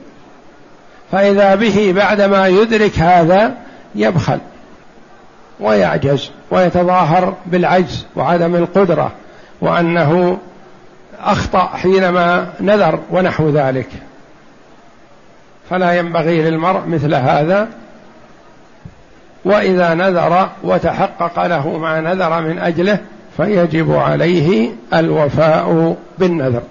فإذا 1.12 1.56
به 1.56 1.94
بعدما 1.96 2.48
يدرك 2.48 3.00
هذا 3.00 3.54
يبخل 3.96 4.40
ويعجز 5.60 6.32
ويتظاهر 6.52 7.34
بالعجز 7.46 8.06
وعدم 8.16 8.56
القدرة 8.56 9.12
وأنه 9.62 10.38
أخطأ 11.20 11.68
حينما 11.68 12.50
نذر 12.62 13.00
ونحو 13.12 13.50
ذلك. 13.50 13.90
فلا 15.70 15.94
ينبغي 15.94 16.42
للمرء 16.42 16.86
مثل 16.88 17.16
هذا 17.16 17.68
وإذا 19.48 19.94
نذر 19.94 20.50
وتحقق 20.64 21.46
له 21.46 21.78
ما 21.78 22.02
نذر 22.02 22.42
من 22.42 22.60
أجله 22.60 23.00
فيجب 23.38 23.92
عليه 23.92 24.72
الوفاء 24.94 25.98
بالنذر. 26.18 26.62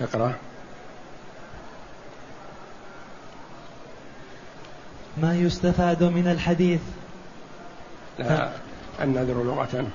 اقرأ. 0.00 0.32
ما 5.16 5.34
يستفاد 5.34 6.02
من 6.02 6.28
الحديث؟ 6.28 6.80
لا 8.18 8.48
النذر 9.02 9.42
لغة. 9.42 9.86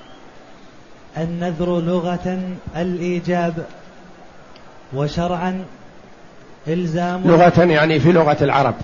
النذر 1.18 1.80
لغة 1.80 2.56
الإيجاب. 2.76 3.66
وشرعا 4.96 5.66
إلزام 6.68 7.22
لغة 7.26 7.64
يعني 7.64 8.00
في 8.00 8.12
لغة 8.12 8.38
العرب 8.42 8.76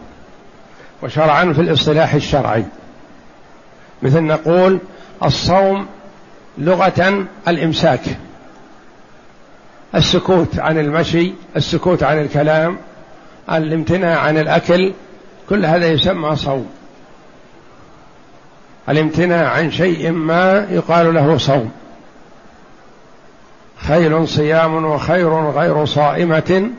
وشرعا 1.03 1.53
في 1.53 1.61
الاصطلاح 1.61 2.13
الشرعي. 2.13 2.65
مثل 4.01 4.23
نقول 4.23 4.79
الصوم 5.23 5.87
لغة 6.57 7.27
الإمساك 7.47 8.01
السكوت 9.95 10.59
عن 10.59 10.79
المشي 10.79 11.33
السكوت 11.55 12.03
عن 12.03 12.19
الكلام 12.21 12.77
الامتناع 13.51 14.19
عن 14.19 14.37
الأكل 14.37 14.93
كل 15.49 15.65
هذا 15.65 15.87
يسمى 15.87 16.35
صوم. 16.35 16.69
الامتناع 18.89 19.49
عن 19.49 19.71
شيء 19.71 20.11
ما 20.11 20.67
يقال 20.71 21.13
له 21.13 21.37
صوم. 21.37 21.71
خيل 23.87 24.27
صيام 24.27 24.85
وخير 24.85 25.49
غير 25.49 25.85
صائمة. 25.85 26.69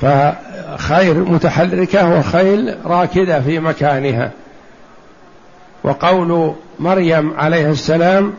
فخير 0.00 1.14
متحركة 1.14 2.18
وخيل 2.18 2.76
راكدة 2.84 3.40
في 3.40 3.58
مكانها. 3.58 4.30
وقول 5.84 6.54
مريم 6.78 7.34
عليه 7.38 7.70
السلام 7.70 8.32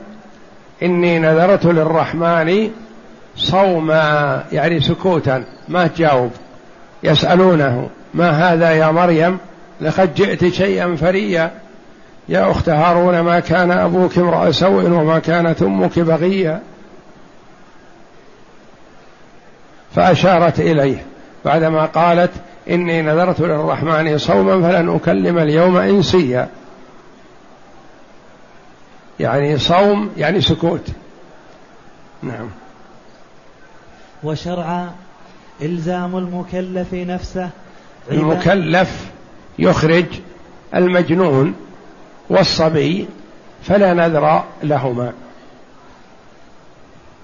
إني 0.84 1.20
نذرت 1.20 1.66
للرحمن 1.66 2.70
صوما 3.36 4.44
يعني 4.52 4.80
سكوتا 4.80 5.44
ما 5.68 5.88
تجاوب. 5.88 6.32
يسألونه 7.04 7.90
ما 8.14 8.30
هذا 8.30 8.72
يا 8.72 8.92
مريم؟ 8.92 9.38
لقد 9.82 10.16
جئت 10.16 10.54
شيئا 10.54 10.96
فريا. 10.96 11.52
يا 12.30 12.52
أخت 12.52 12.70
هارون 12.70 13.20
ما 13.20 13.40
كان 13.40 13.72
أبوك 13.72 14.18
امرأ 14.18 14.52
سوء 14.52 14.90
وما 14.90 15.20
كانت 15.20 15.62
أمك 15.62 16.00
بغيا. 16.00 16.62
فأشارت 19.96 20.60
إليه 20.60 21.06
بعدما 21.46 21.86
قالت 21.86 22.32
إني 22.70 23.02
نذرت 23.02 23.40
للرحمن 23.40 24.18
صوما 24.18 24.62
فلن 24.62 24.96
أكلم 24.96 25.38
اليوم 25.38 25.78
إنسيا. 25.78 26.48
يعني 29.20 29.58
صوم 29.58 30.12
يعني 30.18 30.42
سكوت. 30.42 30.88
نعم. 32.24 32.50
وشرعا 34.24 34.92
إلزام 35.62 36.18
المكلف 36.18 36.94
نفسه 36.94 37.50
المكلف 38.12 39.06
يخرج 39.60 40.06
المجنون. 40.76 41.56
والصبي 42.30 43.08
فلا 43.64 43.94
نذر 43.94 44.44
لهما. 44.64 45.14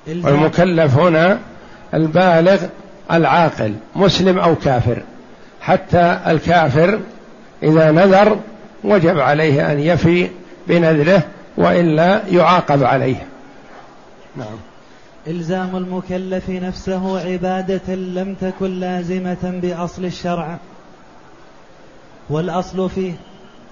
والمكلف 0.08 0.98
هنا 0.98 1.39
البالغ 1.94 2.62
العاقل 3.12 3.74
مسلم 3.96 4.39
أو 4.39 4.56
كافر. 4.56 5.04
حتى 5.62 6.20
الكافر 6.28 7.00
إذا 7.63 7.91
نذر 7.91 8.39
وجب 8.84 9.20
عليه 9.20 9.72
أن 9.72 9.80
يفي 9.80 10.30
بنذره 10.68 11.24
وإلا 11.58 12.22
يعاقب 12.28 12.84
عليه. 12.84 13.28
نعم. 14.36 14.58
إلزام 15.28 15.76
المكلف 15.76 16.50
نفسه 16.50 17.20
عبادة 17.32 17.96
لم 17.96 18.36
تكن 18.41 18.80
لازمة 18.80 19.60
بأصل 19.62 20.06
الشرع. 20.06 20.58
والأصل 22.30 22.89
فيه 22.89 23.13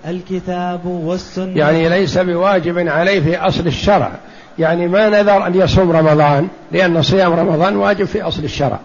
الكتاب 0.08 0.86
والسنة. 0.86 1.58
يعني 1.58 1.90
ليس 1.90 2.18
بواجب 2.18 2.88
عليه 2.88 3.20
في 3.20 3.38
أصل 3.38 3.68
الشرع. 3.68 4.12
يعني 4.60 4.88
ما 4.88 5.10
نذر 5.10 5.48
أن 5.48 5.56
يصوم 5.56 5.92
رمضان 5.92 6.48
لأن 6.72 7.02
صيام 7.02 7.34
رمضان 7.34 7.76
واجب 7.76 8.06
في 8.06 8.22
أصل 8.22 8.44
الشرع. 8.44 8.80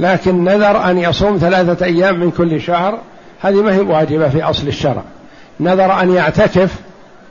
لكن 0.00 0.44
نذر 0.44 0.90
أن 0.90 0.98
يصوم 0.98 1.38
ثلاثة 1.38 1.86
أيام 1.86 2.20
من 2.20 2.30
كل 2.30 2.60
شهر 2.60 2.98
هذه 3.40 3.62
ما 3.62 3.74
هي 3.74 3.80
واجبة 3.80 4.28
في 4.28 4.42
أصل 4.42 4.68
الشرع. 4.68 5.02
نذر 5.60 6.00
أن 6.02 6.14
يعتكف 6.14 6.74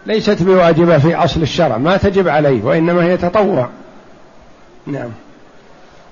ليست 0.06 0.44
بواجبة 0.44 0.98
في 0.98 1.16
أصل 1.16 1.42
الشرع. 1.42 1.78
ما 1.78 1.98
تجب 1.98 2.28
عليه 2.28 2.64
وإنما 2.64 3.04
هي 3.04 3.18
تطوع. 3.18 3.70
نعم. 4.88 5.10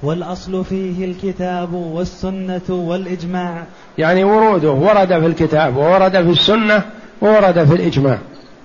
والأصل 0.04 0.66
فيه 0.66 1.06
الكتاب 1.06 1.74
والسنة 1.74 2.62
والإجماع. 2.70 3.64
يعني 3.98 4.24
وروده 4.24 4.72
ورد 4.72 5.08
في 5.08 5.26
الكتاب 5.26 5.78
وورد 5.78 6.12
في 6.12 6.30
السنة 6.30 6.82
وورد 7.22 7.64
في 7.64 7.74
الإجماع. 7.76 8.18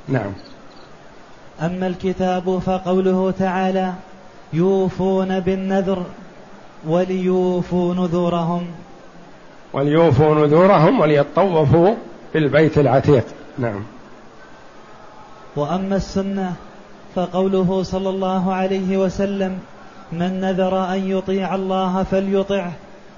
نعم. 0.09 0.33
أما 1.61 1.87
الكتاب 1.87 2.59
فقوله 2.59 3.31
تعالى 3.39 3.93
يوفون 4.53 5.41
بالنذر 5.41 6.05
وليوفوا 6.89 7.95
نذورهم. 7.95 8.67
وليوفوا 9.73 10.35
نذورهم 10.35 11.01
وليطوفوا 11.01 11.95
بالبيت 12.35 12.79
العتيق. 12.79 13.25
نعم. 13.59 13.83
وأما 15.57 15.97
السنة 15.97 16.53
فقوله 17.15 17.83
صلى 17.83 18.09
الله 18.09 18.53
عليه 18.55 18.97
وسلم 18.97 19.59
من 20.13 20.41
نذر 20.41 20.85
أن 20.95 21.11
يطيع 21.11 21.55
الله 21.55 22.03
فليطعه 22.03 22.73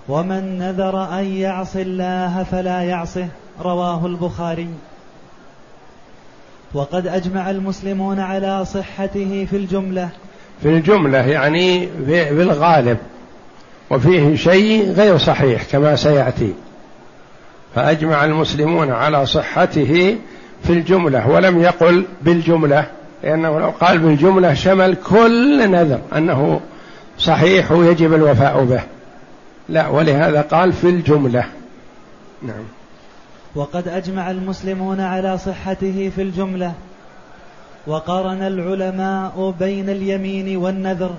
ومن 0.09 0.59
نذر 0.59 1.19
أن 1.19 1.25
يعصي 1.25 1.83
الله 1.83 2.47
فلا 2.51 2.83
يعصه 2.83 3.29
رواه 3.61 4.07
البخاري. 4.07 4.69
وقد 6.75 7.07
أجمع 7.07 7.51
المسلمون 7.51 8.21
على 8.21 8.65
صحته 8.65 9.47
في 9.51 9.57
الجملة. 9.57 10.09
في 10.63 10.69
الجملة 10.69 11.19
يعني 11.19 11.89
في 12.07 12.43
الغالب 12.43 12.99
وفيه 13.91 14.37
شيء 14.37 14.93
غير 14.93 15.19
صحيح 15.19 15.63
كما 15.63 15.97
سيأتي. 15.97 16.55
فأجمع 17.75 18.25
المسلمون 18.25 18.91
على 18.91 19.27
صحته 19.27 20.17
في 20.63 20.73
الجملة 20.73 21.29
ولم 21.29 21.61
يقل 21.61 22.05
بالجملة 22.23 22.87
لأنه 23.23 23.59
لو 23.59 23.71
قال 23.71 23.99
بالجملة 23.99 24.55
شمل 24.55 24.95
كل 24.95 25.71
نذر 25.71 26.01
أنه 26.17 26.61
صحيح 27.19 27.73
ويجب 27.73 28.15
الوفاء 28.15 28.65
به. 28.65 28.83
لا 29.69 29.89
ولهذا 29.89 30.41
قال 30.41 30.73
في 30.73 30.89
الجملة. 30.89 31.45
نعم. 32.43 32.65
وقد 33.55 33.89
أجمع 33.89 34.31
المسلمون 34.31 35.01
على 35.01 35.39
صحته 35.39 36.13
في 36.17 36.23
الجملة. 36.23 36.73
وقارن 37.87 38.43
العلماء 38.43 39.55
بين 39.59 39.91
اليمين 39.91 40.57
والنذر 40.57 41.15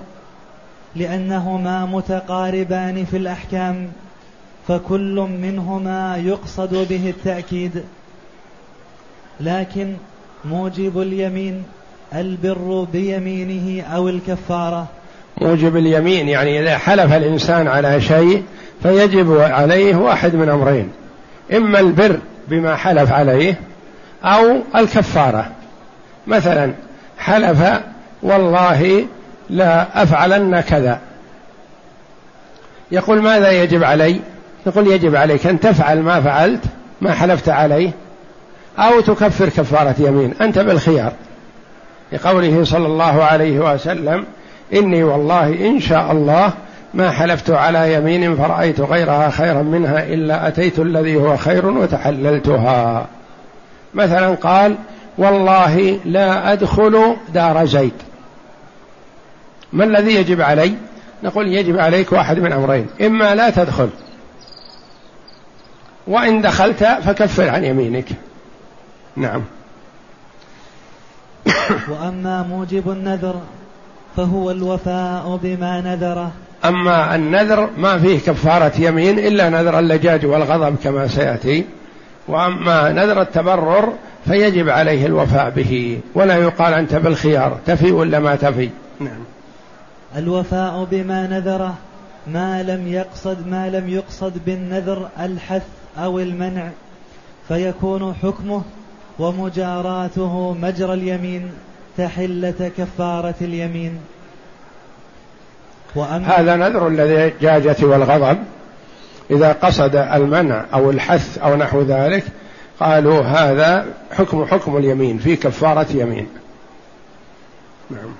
لأنهما 0.96 1.86
متقاربان 1.86 3.04
في 3.04 3.16
الأحكام 3.16 3.88
فكل 4.68 5.28
منهما 5.42 6.16
يقصد 6.16 6.88
به 6.88 7.10
التأكيد. 7.10 7.82
لكن 9.40 9.94
موجب 10.44 11.00
اليمين 11.00 11.62
البر 12.14 12.86
بيمينه 12.92 13.82
أو 13.82 14.08
الكفارة. 14.08 14.86
موجب 15.40 15.76
اليمين 15.76 16.28
يعني 16.28 16.62
إذا 16.62 16.78
حلف 16.78 17.12
الإنسان 17.12 17.68
على 17.68 18.00
شيء 18.00 18.42
فيجب 18.82 19.40
عليه 19.40 19.96
واحد 19.96 20.34
من 20.34 20.48
أمرين. 20.48 20.90
إما 21.52 21.80
البر 21.80 22.18
بما 22.48 22.76
حلف 22.76 23.12
عليه 23.12 23.60
أو 24.24 24.56
الكفارة. 24.76 25.50
مثلا 26.26 26.72
حلف 27.18 27.62
والله 28.22 29.06
لا 29.50 30.02
أفعلن 30.02 30.60
كذا. 30.60 31.00
يقول 32.92 33.22
ماذا 33.22 33.50
يجب 33.50 33.84
علي؟ 33.84 34.20
يقول 34.66 34.86
يجب 34.86 35.16
عليك 35.16 35.46
أن 35.46 35.60
تفعل 35.60 36.02
ما 36.02 36.20
فعلت 36.20 36.64
ما 37.00 37.12
حلفت 37.12 37.48
عليه 37.48 37.90
أو 38.78 39.00
تكفر 39.00 39.48
كفارة 39.48 39.94
يمين. 39.98 40.34
أنت 40.40 40.58
بالخيار. 40.58 41.12
لقوله 42.12 42.64
صلى 42.64 42.86
الله 42.86 43.24
عليه 43.24 43.74
وسلم 43.74 44.24
إني 44.72 45.02
والله 45.02 45.68
إن 45.68 45.80
شاء 45.80 46.12
الله 46.12 46.52
ما 46.94 47.10
حلفت 47.10 47.50
على 47.50 47.94
يمين 47.94 48.36
فرأيت 48.36 48.80
غيرها 48.80 49.30
خيرا 49.30 49.62
منها 49.62 50.04
إلا 50.06 50.48
أتيت 50.48 50.78
الذي 50.78 51.16
هو 51.16 51.36
خير 51.36 51.66
وتحللتها. 51.66 53.06
مثلا 53.94 54.34
قال 54.34 54.76
والله 55.18 56.00
لا 56.04 56.52
أدخل 56.52 57.16
دار 57.34 57.64
زيد. 57.64 57.92
ما 59.72 59.84
الذي 59.84 60.14
يجب 60.14 60.40
علي؟ 60.40 60.74
نقول 61.22 61.48
يجب 61.48 61.78
عليك 61.78 62.12
واحد 62.12 62.38
من 62.38 62.52
أمرين. 62.52 62.86
إما 63.00 63.34
لا 63.34 63.50
تدخل. 63.50 63.88
وإن 66.06 66.40
دخلت 66.40 66.84
فكفر 66.84 67.48
عن 67.48 67.64
يمينك. 67.64 68.08
نعم. 69.16 69.42
وأما 71.88 72.42
موجب 72.42 72.90
النذر 72.90 73.40
فهو 74.16 74.50
الوفاء 74.50 75.38
بما 75.42 75.80
نذره. 75.80 76.32
أما 76.64 77.14
النذر 77.14 77.70
ما 77.78 77.98
فيه 77.98 78.18
كفارة 78.18 78.72
يمين 78.78 79.18
إلا 79.18 79.48
نذر 79.48 79.78
اللجاج 79.78 80.26
والغضب 80.26 80.76
كما 80.84 81.08
سيأتي. 81.08 81.64
وأما 82.28 82.92
نذر 82.92 83.22
التبرر 83.22 83.92
فيجب 84.24 84.68
عليه 84.68 85.06
الوفاء 85.06 85.50
به 85.50 86.00
ولا 86.14 86.36
يقال 86.36 86.74
أنت 86.74 86.94
بالخيار 86.94 87.58
تفي 87.66 87.92
ولا 87.92 88.18
ما 88.18 88.36
تفي؟ 88.36 88.70
نعم. 89.00 89.24
الوفاء 90.16 90.86
بما 90.90 91.26
نذره 91.26 91.74
ما 92.26 92.62
لم 92.62 92.88
يقصد 92.88 93.46
ما 93.46 93.70
لم 93.70 93.88
يقصد 93.88 94.32
بالنذر 94.46 95.08
الحث 95.20 95.62
أو 95.98 96.18
المنع 96.18 96.68
فيكون 97.48 98.14
حكمه 98.22 98.62
ومجاراته 99.18 100.56
مجرى 100.62 100.94
اليمين. 100.94 101.50
تحلة 101.98 102.70
كفارة 102.78 103.34
اليمين. 103.40 103.98
هذا 106.24 106.56
نذر 106.56 106.88
اللجاجة 106.88 107.76
والغضب. 107.82 108.38
إذا 109.30 109.52
قصد 109.52 109.96
المنع 109.96 110.64
أو 110.74 110.90
الحث 110.90 111.38
أو 111.38 111.56
نحو 111.56 111.82
ذلك 111.82 112.24
قالوا 112.80 113.22
هذا 113.22 113.86
حكم 114.12 114.44
حكم 114.44 114.76
اليمين 114.76 115.18
في 115.18 115.36
كفارة 115.36 115.86
يمين. 115.90 116.28
نعم. 117.90 118.10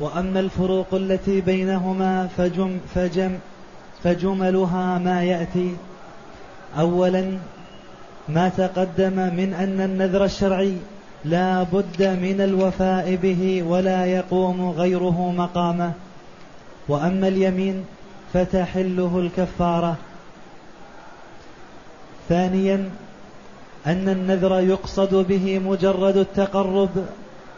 وأما 0.00 0.40
الفروق 0.40 0.86
التي 0.92 1.40
بينهما 1.40 2.28
فجم 2.36 2.78
فجم 2.94 3.38
فجملها 4.04 4.98
ما 4.98 5.24
يأتي. 5.24 5.76
أولا 6.78 7.38
ما 8.28 8.48
تقدم 8.48 9.12
من 9.12 9.54
أن 9.58 9.80
النذر 9.80 10.24
الشرعي 10.24 10.76
لا 11.24 11.62
بد 11.62 12.02
من 12.02 12.40
الوفاء 12.40 13.14
به 13.22 13.62
ولا 13.68 14.06
يقوم 14.06 14.70
غيره 14.70 15.32
مقامه. 15.36 15.92
وأما 16.88 17.28
اليمين 17.28 17.84
فتحله 18.32 19.18
الكفارة. 19.18 19.96
ثانيا 22.28 22.90
أن 23.86 24.08
النذر 24.08 24.60
يقصد 24.60 25.14
به 25.14 25.58
مجرد 25.58 26.16
التقرب 26.16 26.90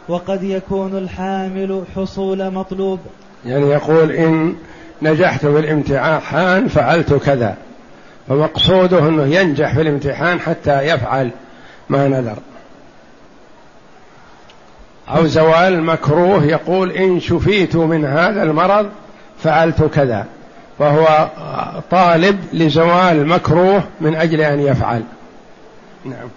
وقد 0.07 0.43
يكون 0.43 0.97
الحامل 0.97 1.83
حصول 1.95 2.51
مطلوب. 2.51 2.99
يعني 3.45 3.65
يقول 3.65 4.11
إن 4.11 4.55
نجحت 5.01 5.45
في 5.45 5.59
الامتحان 5.59 6.67
فعلت 6.67 7.13
كذا 7.13 7.57
فمقصوده 8.27 8.99
إنه 8.99 9.23
ينجح 9.23 9.75
في 9.75 9.81
الامتحان 9.81 10.39
حتى 10.39 10.81
يفعل 10.81 11.31
ما 11.89 12.07
نذر. 12.07 12.37
أو 15.09 15.25
زوال 15.25 15.83
مكروه 15.83 16.43
يقول 16.43 16.91
إن 16.91 17.19
شفيت 17.19 17.75
من 17.75 18.05
هذا 18.05 18.43
المرض 18.43 18.89
فعلت 19.39 19.83
كذا 19.83 20.25
فهو 20.79 21.29
طالب 21.91 22.39
لزوال 22.53 23.27
مكروه 23.27 23.83
من 24.01 24.15
أجل 24.15 24.41
أن 24.41 24.59
يفعل. 24.59 25.03
نعم. 26.05 26.27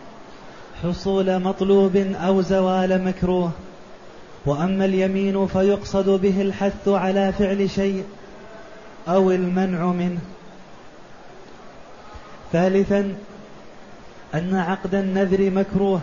حصول 0.85 1.43
مطلوب 1.43 1.97
أو 1.97 2.43
زوال 2.43 3.05
مكروه. 3.05 3.51
وأما 4.47 4.85
اليمين 4.85 5.47
فيقصد 5.47 6.09
به 6.09 6.43
الحث 6.43 6.89
على 6.89 7.33
فعل 7.39 7.71
شيء 7.71 8.05
أو 9.09 9.31
المنع 9.31 9.87
منه. 9.87 10.19
ثالثا 12.53 13.15
أن 14.35 14.57
عقد 14.57 14.95
النذر 14.95 15.51
مكروه. 15.51 16.01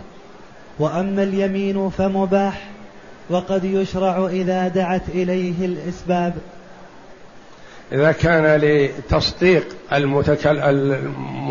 وأما 0.78 1.22
اليمين 1.22 1.90
فمباح 1.90 2.68
وقد 3.30 3.64
يشرع 3.64 4.26
إذا 4.26 4.68
دعت 4.68 5.08
إليه 5.08 5.66
الإسباب. 5.66 6.34
إذا 7.92 8.12
كان 8.12 8.60
لتصديق 8.62 9.66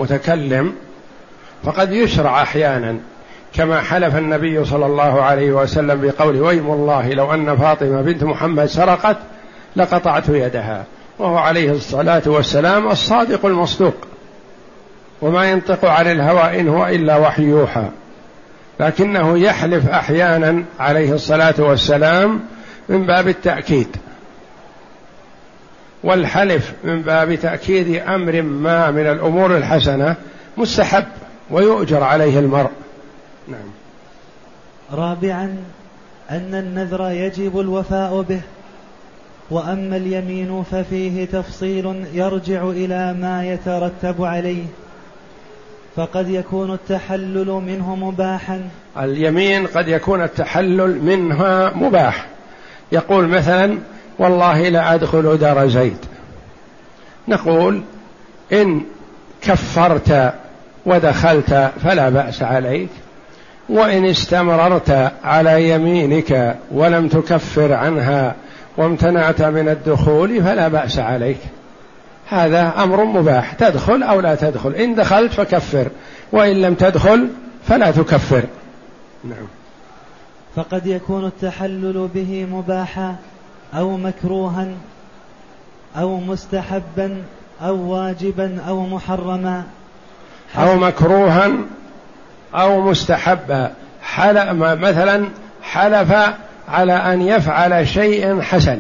المتكلم 0.02 0.74
فقد 1.64 1.92
يشرع 1.92 2.42
أحيانا 2.42 2.98
كما 3.54 3.82
حلف 3.82 4.16
النبي 4.16 4.66
صلى 4.66 4.86
الله 4.86 5.22
عليه 5.22 5.52
وسلم 5.52 6.02
بقوله 6.02 6.42
ويم 6.42 6.72
الله 6.72 7.10
لو 7.10 7.34
أن 7.34 7.58
فاطمة 7.58 8.02
بنت 8.02 8.24
محمد 8.24 8.66
سرقت 8.66 9.18
لقطعت 9.76 10.30
يدها 10.30 10.84
وهو 11.20 11.38
عليه 11.38 11.72
الصلاة 11.72 12.22
والسلام 12.26 12.88
الصادق 12.88 13.46
المصدوق 13.46 13.96
وما 15.22 15.52
ينطق 15.52 15.86
عن 15.86 16.12
الهوى 16.12 16.60
إن 16.60 16.68
هو 16.68 16.88
إلا 16.88 17.18
وحي 17.18 17.44
يوحى. 17.44 17.86
لكنه 18.80 19.38
يحلف 19.38 19.90
أحيانا 19.90 20.64
عليه 20.80 21.14
الصلاة 21.14 21.56
والسلام 21.58 22.40
من 22.90 23.06
باب 23.06 23.28
التأكيد. 23.28 23.88
والحلف 26.04 26.74
من 26.84 27.02
باب 27.02 27.36
تأكيد 27.36 27.96
أمر 27.96 28.42
ما 28.42 28.92
من 28.92 29.08
الأمور 29.08 29.58
الحسنة 29.58 30.16
مستحب 30.58 31.06
ويؤجر 31.52 32.04
عليه 32.04 32.40
المرء. 32.40 32.72
نعم. 33.48 33.70
رابعا 34.92 35.58
أن 36.30 36.56
النذر 36.56 37.10
يجب 37.10 37.60
الوفاء 37.60 38.22
به 38.22 38.42
وأما 39.52 39.98
اليمين 39.98 40.64
ففيه 40.72 41.26
تفصيل 41.26 42.06
يرجع 42.14 42.64
إلى 42.70 43.14
ما 43.14 43.46
يترتب 43.46 44.24
عليه. 44.24 44.66
فقد 45.96 46.30
يكون 46.30 46.74
التحلل 46.74 47.48
منه 47.48 47.96
مباحا. 47.96 48.62
اليمين 48.98 49.68
قد 49.68 49.88
يكون 49.88 50.24
التحلل 50.24 51.02
منها 51.04 51.72
مباح. 51.76 52.28
يقول 52.92 53.28
مثلا 53.28 53.78
والله 54.20 54.70
لا 54.70 54.94
أدخل 54.94 55.38
دار 55.38 55.68
زيد. 55.68 55.98
نقول 57.28 57.82
إن 58.54 58.82
كفرت 59.42 60.34
ودخلت 60.86 61.72
فلا 61.84 62.10
بأس 62.10 62.44
عليك 62.44 62.90
وإن 63.70 64.06
استمررت 64.06 65.12
على 65.24 65.70
يمينك 65.70 66.56
ولم 66.72 67.08
تكفر 67.08 67.74
عنها 67.74 68.36
وامتنعت 68.78 69.42
من 69.42 69.70
الدخول 69.70 70.44
فلا 70.44 70.68
بأس 70.68 71.00
عليك. 71.00 71.40
هذا 72.30 72.74
أمر 72.84 73.04
مباح. 73.04 73.54
تدخل 73.54 74.04
أو 74.04 74.20
لا 74.20 74.36
تدخل. 74.36 74.76
إن 74.76 74.96
دخلت 74.96 75.34
فكفر. 75.34 75.88
وإن 76.32 76.62
لم 76.62 76.74
تدخل 76.74 77.30
فلا 77.68 77.92
تكفر. 77.92 78.44
نعم. 79.24 79.48
فقد 80.56 80.88
يكون 80.88 81.26
التحلل 81.26 82.10
به 82.14 82.48
مباحا 82.52 83.16
أو 83.74 83.98
مكروها 83.98 84.68
أو 85.98 86.18
مستحبا 86.20 87.24
أو 87.62 87.76
واجبا 87.76 88.62
أو 88.68 88.86
محرما. 88.86 89.64
أو 90.58 90.76
مكروها 90.76 91.52
أو 92.56 92.82
مستحبا. 92.82 93.72
حل 94.02 94.56
مثلا 94.56 95.30
حلف 95.64 96.14
على 96.70 96.94
أن 96.94 97.22
يفعل 97.22 97.88
شيء 97.88 98.42
حسن. 98.42 98.80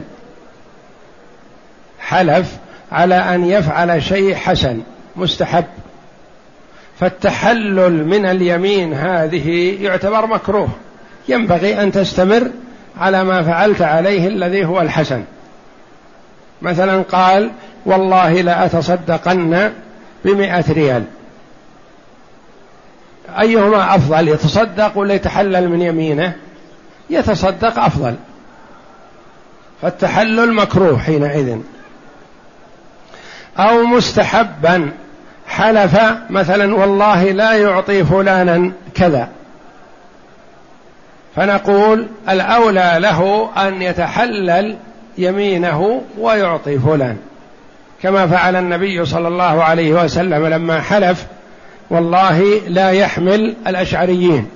حلف 1.99 2.57
على 2.93 3.15
أن 3.15 3.45
يفعل 3.45 4.03
شيء 4.03 4.35
حسن 4.35 4.81
مستحب. 5.15 5.65
فالتحلل 6.99 8.07
من 8.07 8.25
اليمين 8.25 8.93
هذه 8.93 9.77
يعتبر 9.81 10.25
مكروه. 10.25 10.69
ينبغي 11.29 11.83
أن 11.83 11.91
تستمر 11.91 12.51
على 12.97 13.23
ما 13.23 13.43
فعلت 13.43 13.81
عليه 13.81 14.27
الذي 14.27 14.65
هو 14.65 14.81
الحسن. 14.81 15.23
مثلا 16.61 17.01
قال 17.01 17.51
والله 17.85 18.41
لأتصدقن 18.41 19.71
بمئة 20.25 20.73
ريال. 20.73 21.03
أيهما 23.39 23.95
أفضل؟ 23.95 24.27
يتصدق 24.27 24.97
ولا 24.97 25.13
يتحلل 25.13 25.69
من 25.69 25.81
يمينه؟ 25.81 26.35
يتصدق 27.09 27.79
أفضل. 27.79 28.15
فالتحلل 29.81 30.53
مكروه 30.53 30.99
حينئذ. 30.99 31.57
أو 33.59 33.83
مستحبا. 33.83 34.91
حلف 35.47 35.97
مثلا 36.29 36.75
والله 36.75 37.23
لا 37.23 37.53
يعطي 37.53 38.03
فلانا 38.03 38.71
كذا. 38.95 39.29
فنقول 41.35 42.07
الأولى 42.29 42.95
له 42.99 43.49
أن 43.57 43.81
يتحلل 43.81 44.75
يمينه 45.17 46.01
ويعطي 46.19 46.79
فلان. 46.79 47.17
كما 48.03 48.27
فعل 48.27 48.55
النبي 48.55 49.05
صلى 49.05 49.27
الله 49.27 49.63
عليه 49.63 50.03
وسلم 50.03 50.47
لما 50.47 50.81
حلف 50.81 51.25
والله 51.89 52.61
لا 52.67 52.91
يحمل 52.91 53.55
الأشعريين. 53.67 54.49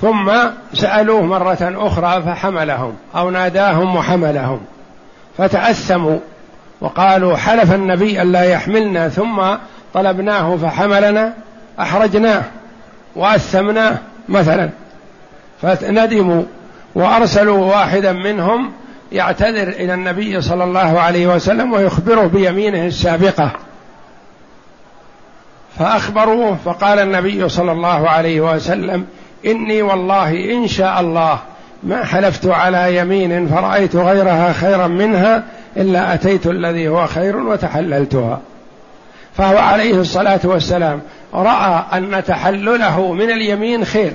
ثم 0.00 0.32
سألوه 0.74 1.22
مرة 1.22 1.74
أخرى 1.76 2.22
فحملهم 2.22 2.94
أو 3.16 3.30
ناداهم 3.30 3.96
وحملهم. 3.96 4.60
فتاثموا 5.38 6.18
وقالوا 6.80 7.36
حلف 7.36 7.74
النبي 7.74 8.22
ألا 8.22 8.44
يحملنا 8.44 9.08
ثم 9.08 9.42
طلبناه 9.94 10.56
فحملنا 10.56 11.32
أحرجناه 11.80 12.42
وأثمناه 13.16 13.98
مثلا. 14.28 14.70
فندموا 15.62 16.42
وأرسلوا 16.94 17.64
واحدا 17.64 18.12
منهم 18.12 18.72
يعتذر 19.12 19.68
إلى 19.68 19.94
النبي 19.94 20.40
صلى 20.40 20.64
الله 20.64 21.00
عليه 21.00 21.26
وسلم 21.26 21.72
ويخبره 21.72 22.26
بيمينه 22.26 22.86
السابقة. 22.86 23.50
فأخبروه 25.78 26.56
فقال 26.64 26.98
النبي 26.98 27.48
صلى 27.48 27.72
الله 27.72 28.08
عليه 28.08 28.40
وسلم 28.40 29.06
إني 29.46 29.82
والله 29.82 30.52
إن 30.52 30.68
شاء 30.68 31.00
الله 31.00 31.38
ما 31.82 32.04
حلفت 32.04 32.46
على 32.46 32.96
يمين 32.96 33.48
فرأيت 33.48 33.96
غيرها 33.96 34.52
خيرا 34.52 34.86
منها 34.86 35.44
إلا 35.76 36.14
أتيت 36.14 36.46
الذي 36.46 36.88
هو 36.88 37.06
خير 37.06 37.36
وتحللتها. 37.36 38.40
فهو 39.36 39.58
عليه 39.58 40.00
الصلاة 40.00 40.40
والسلام 40.44 41.00
رأى 41.34 41.84
أن 41.92 42.24
تحلله 42.24 43.12
من 43.12 43.30
اليمين 43.30 43.84
خير 43.84 44.12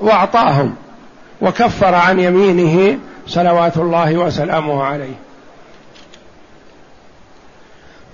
وأعطاهم 0.00 0.74
وكفر 1.40 1.94
عن 1.94 2.20
يمينه 2.20 2.98
صلوات 3.26 3.76
الله 3.76 4.16
وسلامه 4.16 4.84
عليه. 4.84 5.14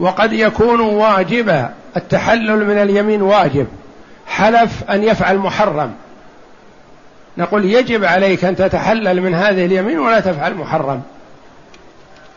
وقد 0.01 0.33
يكون 0.33 0.81
واجبا 0.81 1.71
التحلل 1.97 2.67
من 2.67 2.79
اليمين 2.79 3.23
واجب 3.23 3.67
حلف 4.27 4.91
أن 4.91 5.05
يفعل 5.05 5.39
محرم. 5.39 5.93
نقول 7.39 7.65
يجب 7.65 8.05
عليك 8.05 8.45
أن 8.45 8.57
تتحلل 8.57 9.23
من 9.23 9.35
هذه 9.35 9.67
اليمين 9.67 9.99
ولا 9.99 10.21
تفعل 10.21 10.55
محرم. 10.55 11.03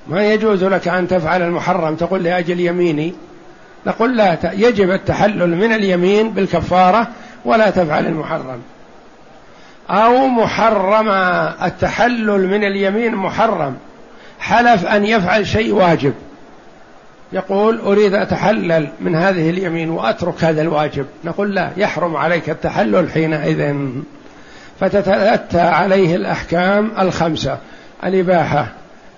ما 0.09 0.25
يجوز 0.33 0.63
لك 0.63 0.87
أن 0.87 1.07
تفعل 1.07 1.41
المحرم 1.41 1.95
تقول 1.95 2.23
لأجل 2.23 2.59
يميني. 2.59 3.13
نقول 3.87 4.17
لا 4.17 4.37
يجب 4.53 4.91
التحلل 4.91 5.57
من 5.57 5.73
اليمين 5.73 6.29
بالكفارة 6.29 7.07
ولا 7.45 7.69
تفعل 7.69 8.05
المحرم. 8.05 8.61
أو 9.89 10.27
محرم 10.27 11.09
التحلل 11.63 12.47
من 12.47 12.63
اليمين 12.63 13.15
محرم. 13.15 13.77
حلف 14.39 14.85
أن 14.85 15.05
يفعل 15.05 15.47
شيء 15.47 15.73
واجب. 15.73 16.13
يقول 17.33 17.79
أريد 17.79 18.13
أتحلل 18.13 18.87
من 19.01 19.15
هذه 19.15 19.49
اليمين 19.49 19.89
وأترك 19.89 20.43
هذا 20.43 20.61
الواجب. 20.61 21.05
نقول 21.25 21.55
لا 21.55 21.69
يحرم 21.77 22.15
عليك 22.15 22.49
التحلل 22.49 23.11
حينئذ. 23.11 23.75
فتتأتى 24.79 25.61
عليه 25.61 26.15
الأحكام 26.15 26.91
الخمسة. 26.99 27.57
الإباحة. 28.03 28.67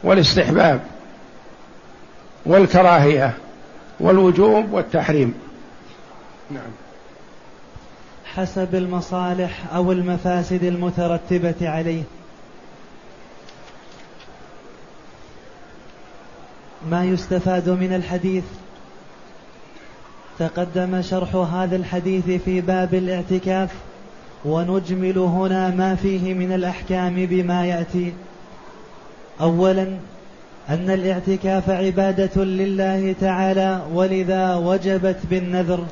والاستحباب 0.03 0.81
والكراهية 2.45 3.33
والوجوب 3.99 4.71
والتحريم. 4.71 5.33
نعم. 6.51 6.71
حسب 8.25 8.75
المصالح 8.75 9.73
أو 9.73 9.91
المفاسد 9.91 10.63
المترتبة 10.63 11.69
عليه. 11.69 12.03
ما 16.89 17.05
يستفاد 17.05 17.69
من 17.69 17.93
الحديث؟ 17.93 18.43
تقدم 20.39 21.01
شرح 21.01 21.35
هذا 21.35 21.75
الحديث 21.75 22.29
في 22.45 22.61
باب 22.61 22.93
الاعتكاف 22.93 23.69
ونجمل 24.45 25.17
هنا 25.17 25.69
ما 25.69 25.95
فيه 25.95 26.33
من 26.33 26.51
الأحكام 26.51 27.25
بما 27.25 27.65
يأتي. 27.65 28.13
اولا 29.41 29.87
أن 30.69 30.89
الاعتكاف 30.89 31.69
عبادة 31.69 32.43
لله 32.43 33.15
تعالى 33.21 33.81
ولذا 33.93 34.55
وجبت 34.55 35.17
بالنذر. 35.29 35.85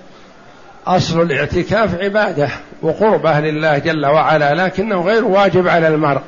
أصل 0.88 1.22
الاعتكاف 1.22 2.02
عبادة 2.02 2.50
وقربه 2.82 3.40
لله 3.40 3.78
جل 3.78 4.06
وعلا 4.06 4.66
لكنه 4.66 5.02
غير 5.02 5.26
واجب 5.26 5.68
على 5.68 5.88
المرء. 5.88 6.22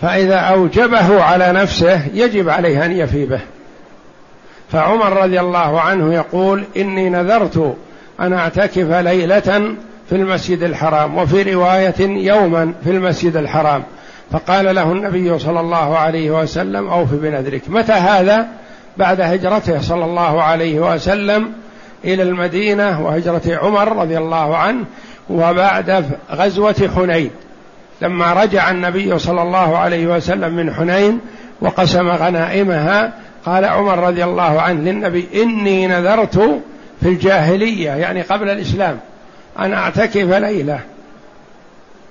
فإذا 0.00 0.36
أوجبه 0.36 1.22
على 1.22 1.52
نفسه 1.52 2.06
يجب 2.14 2.48
عليه 2.48 2.84
أن 2.84 2.92
يفي 2.92 3.26
به. 3.26 3.40
فعمر 4.72 5.22
رضي 5.22 5.40
الله 5.40 5.80
عنه 5.80 6.14
يقول 6.14 6.64
إني 6.76 7.08
نذرت 7.08 7.76
أن 8.20 8.32
أعتكف 8.32 8.90
ليلة 8.90 9.74
في 10.08 10.16
المسجد 10.16 10.62
الحرام 10.62 11.18
وفي 11.18 11.54
رواية 11.54 12.00
يوما 12.00 12.72
في 12.84 12.90
المسجد 12.90 13.36
الحرام. 13.36 13.82
فقال 14.32 14.74
له 14.74 14.92
النبي 14.92 15.38
صلى 15.38 15.60
الله 15.60 15.98
عليه 15.98 16.30
وسلم 16.30 16.88
أوف 16.88 17.12
بنذرك. 17.12 17.62
متى 17.68 17.92
هذا؟ 17.92 18.48
بعد 18.96 19.20
هجرته 19.20 19.80
صلى 19.80 20.04
الله 20.04 20.42
عليه 20.42 20.80
وسلم 20.80 21.52
إلى 22.04 22.22
المدينة 22.22 23.06
وهجرة 23.06 23.58
عمر 23.62 23.96
رضي 23.96 24.18
الله 24.18 24.56
عنه 24.56 24.84
وبعد 25.30 26.04
غزوة 26.32 26.90
حنين. 26.96 27.30
لما 28.02 28.32
رجع 28.32 28.70
النبي 28.70 29.18
صلى 29.18 29.42
الله 29.42 29.78
عليه 29.78 30.06
وسلم 30.06 30.54
من 30.54 30.74
حنين 30.74 31.20
وقسم 31.60 32.08
غنائمها 32.08 33.12
قال 33.46 33.64
عمر 33.64 33.98
رضي 33.98 34.24
الله 34.24 34.60
عنه 34.60 34.90
للنبي 34.90 35.28
إني 35.34 35.86
نذرت 35.86 36.62
في 37.00 37.08
الجاهلية 37.08 37.90
يعني 37.90 38.22
قبل 38.22 38.50
الإسلام 38.50 38.98
أن 39.58 39.72
أعتكف 39.72 40.16
ليلة. 40.16 40.80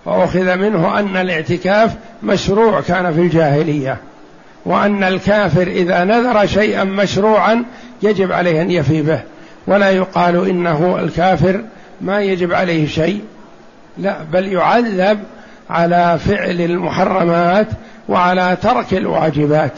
وأخذ 0.06 0.56
منه 0.56 1.00
أن 1.00 1.18
الاعتكاف 1.18 1.96
مشروع 2.24 2.82
كان 2.82 3.14
في 3.14 3.22
الجاهلية 3.22 3.98
وأن 4.66 5.04
الكافر 5.04 5.68
إذا 5.68 6.04
نذر 6.04 6.46
شيئا 6.46 6.84
مشروعا 6.84 7.64
يجب 8.04 8.32
عليه 8.32 8.62
أن 8.62 8.72
يفي 8.72 9.02
به. 9.02 9.20
ولا 9.68 9.90
يقال 9.90 10.50
إنه 10.50 11.00
الكافر 11.00 11.62
ما 12.02 12.22
يجب 12.22 12.54
عليه 12.54 12.88
شيء 12.88 13.22
لا 13.98 14.18
بل 14.34 14.48
يعذب 14.48 15.20
على 15.70 16.20
فعل 16.20 16.62
المحرمات 16.62 17.68
وعلى 18.10 18.58
ترك 18.62 18.94
الواجبات. 18.94 19.74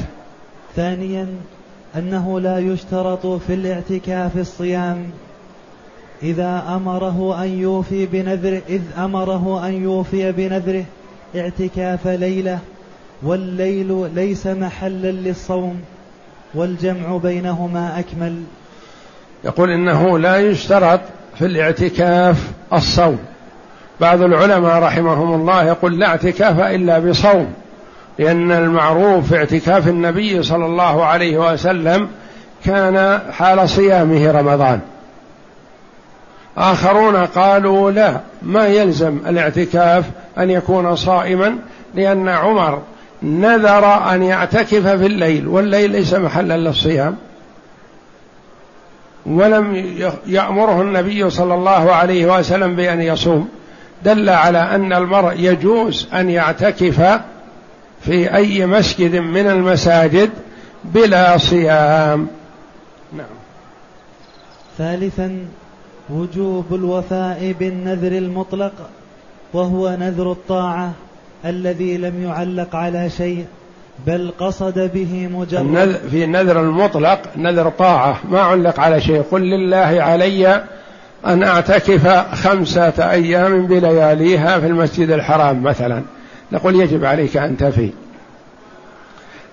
ثانيا 0.76 1.28
أنه 1.96 2.40
لا 2.40 2.60
يشترط 2.60 3.26
في 3.28 3.54
الاعتكاف 3.54 4.38
الصيام. 4.38 4.98
إذا 6.24 6.64
أمره 6.76 7.44
أن 7.44 7.60
يوفي 7.60 8.06
بنذره 8.06 8.62
إذ 8.70 8.82
أمره 8.98 9.68
أن 9.68 9.84
يوفي 9.84 10.32
بنذره 10.32 10.86
اعتكاف 11.36 12.08
ليلة 12.08 12.60
والليل 13.24 14.10
ليس 14.16 14.48
محلا 14.48 15.12
للصوم 15.12 15.80
والجمع 16.54 17.18
بينهما 17.18 18.00
أكمل. 18.00 18.44
يقول 19.44 19.70
إنه 19.72 20.20
لا 20.20 20.38
يشترط 20.38 21.00
في 21.38 21.46
الاعتكاف 21.46 22.52
الصوم. 22.74 23.20
بعض 24.02 24.22
العلماء 24.22 24.84
رحمهم 24.84 25.34
الله 25.42 25.64
يقول 25.64 26.00
لا 26.00 26.08
اعتكاف 26.08 26.60
إلا 26.60 27.00
بصوم 27.00 27.54
لأن 28.20 28.52
المعروف 28.52 29.28
في 29.28 29.38
اعتكاف 29.38 29.88
النبي 29.88 30.44
صلى 30.44 30.66
الله 30.66 31.06
عليه 31.06 31.52
وسلم 31.52 32.08
كان 32.66 33.20
حال 33.32 33.70
صيامه 33.70 34.32
رمضان. 34.32 34.80
آخرون 36.60 37.16
قالوا 37.16 37.92
لا 37.92 38.20
ما 38.42 38.68
يلزم 38.68 39.20
الاعتكاف 39.28 40.06
أن 40.38 40.50
يكون 40.50 40.96
صائما 40.96 41.56
لأن 41.96 42.28
عمر 42.28 42.82
نذر 43.24 44.14
أن 44.14 44.24
يعتكف 44.24 44.88
في 44.88 45.06
الليل 45.06 45.48
والليل 45.48 45.92
ليس 45.92 46.14
محلا 46.14 46.58
للصيام. 46.58 47.16
ولم 49.26 49.76
يأمره 50.28 50.82
النبي 50.82 51.30
صلى 51.30 51.54
الله 51.54 51.92
عليه 51.92 52.38
وسلم 52.38 52.76
بأن 52.76 53.02
يصوم. 53.02 53.50
دل 54.04 54.30
على 54.30 54.60
أن 54.60 54.94
المرء 54.94 55.34
يجوز 55.38 56.08
أن 56.14 56.30
يعتكف 56.30 57.20
في 58.02 58.36
أي 58.36 58.66
مسجد 58.66 59.16
من 59.16 59.48
المساجد 59.48 60.30
بلا 60.84 61.38
صيام. 61.38 62.28
نعم. 63.14 63.26
ثالثا 64.78 65.40
وجوب 66.10 66.66
الوفاء 66.72 67.56
بالنذر 67.60 68.12
المطلق 68.12 68.74
وهو 69.54 69.98
نذر 70.00 70.32
الطاعة 70.32 70.92
الذي 71.46 71.98
لم 71.98 72.24
يعلق 72.24 72.76
على 72.76 73.10
شيء 73.10 73.46
بل 74.08 74.32
قصد 74.40 74.92
به 74.94 75.28
مجرد 75.28 76.00
في 76.12 76.24
النذر 76.24 76.62
المطلق 76.62 77.20
نذر 77.38 77.70
طاعة 77.70 78.18
ما 78.32 78.42
علق 78.42 78.80
على 78.80 79.02
شيء. 79.02 79.22
قل 79.32 79.42
لله 79.42 80.04
علي 80.04 80.64
أن 81.26 81.44
أعتكف 81.44 82.08
خمسة 82.36 83.12
أيام 83.12 83.68
بلياليها 83.68 84.60
في 84.60 84.68
المسجد 84.68 85.10
الحرام 85.10 85.64
مثلا. 85.64 86.02
نقول 86.52 86.76
يجب 86.76 87.06
عليك 87.06 87.38
أن 87.38 87.58
تفي. 87.58 87.90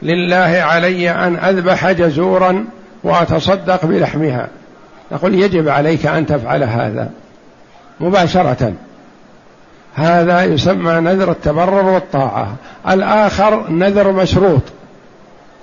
لله 0.02 0.62
علي 0.62 1.10
أن 1.10 1.36
أذبح 1.36 1.90
جزورا 1.92 2.64
وأتصدق 3.04 3.86
بلحمها. 3.86 4.48
نقول 5.12 5.34
يجب 5.34 5.68
عليك 5.68 6.06
أن 6.06 6.26
تفعل 6.26 6.62
هذا 6.62 7.10
مباشرة. 8.00 8.72
هذا 9.94 10.44
يسمى 10.44 10.92
نذر 10.92 11.30
التبرر 11.30 11.84
والطاعة. 11.84 12.54
الآخر 12.88 13.70
نذر 13.70 14.12
مشروط. 14.12 14.62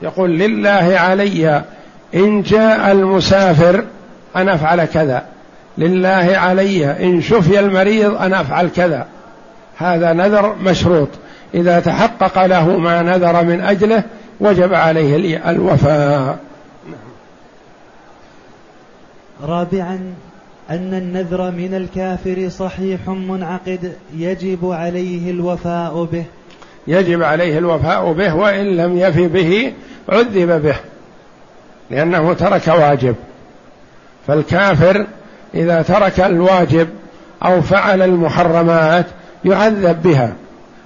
يقول 0.02 0.30
لله 0.40 0.98
علي 1.00 1.64
إن 2.16 2.42
جاء 2.42 2.92
المسافر 2.92 3.84
أن 4.36 4.50
أفعل 4.50 4.86
كذا. 4.86 5.24
لله 5.78 6.38
علي 6.38 7.06
إن 7.06 7.22
شفي 7.22 7.60
المريض 7.60 8.22
أن 8.22 8.34
أفعل 8.34 8.70
كذا. 8.70 9.06
هذا 9.78 10.14
نذر 10.14 10.56
مشروط. 10.64 11.10
إذا 11.54 11.80
تحقق 11.80 12.46
له 12.46 12.78
ما 12.78 13.02
نذر 13.02 13.44
من 13.44 13.62
أجله 13.62 14.04
وجب 14.40 14.74
عليه 14.74 15.50
الوفاء. 15.50 16.38
رابعا 19.44 20.14
أن 20.70 20.94
النذر 20.94 21.52
من 21.52 21.74
الكافر 21.74 22.50
صحيح 22.50 23.10
منعقد 23.10 23.94
يجب 24.18 24.72
عليه 24.72 25.32
الوفاء 25.32 26.04
به. 26.12 26.24
يجب 26.88 27.24
عليه 27.24 27.58
الوفاء 27.58 28.14
به 28.14 28.36
وإن 28.36 28.66
لم 28.66 28.98
يف 28.98 29.20
به 29.20 29.74
عذب 30.10 30.62
به 30.62 30.76
لأنه 31.92 32.34
ترك 32.34 32.68
واجب. 32.68 33.16
فالكافر 34.28 35.08
إذا 35.56 35.82
ترك 35.82 36.20
الواجب 36.20 36.88
أو 37.46 37.62
فعل 37.62 38.02
المحرمات 38.02 39.06
يعذب 39.46 40.02
بها. 40.04 40.34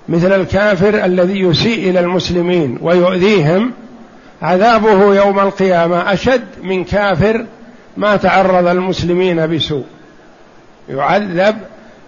مثل 0.10 0.32
الكافر 0.42 1.06
الذي 1.06 1.40
يسيء 1.40 1.90
إلى 1.90 2.00
المسلمين 2.00 2.80
ويؤذيهم 2.82 3.72
عذابه 4.42 5.16
يوم 5.16 5.40
القيامة 5.40 6.14
أشد 6.14 6.44
من 6.64 6.84
كافر 6.84 7.46
ما 7.98 8.16
تعرض 8.16 8.68
المسلمين 8.68 9.56
بسوء. 9.56 9.86
يعذب 10.90 11.56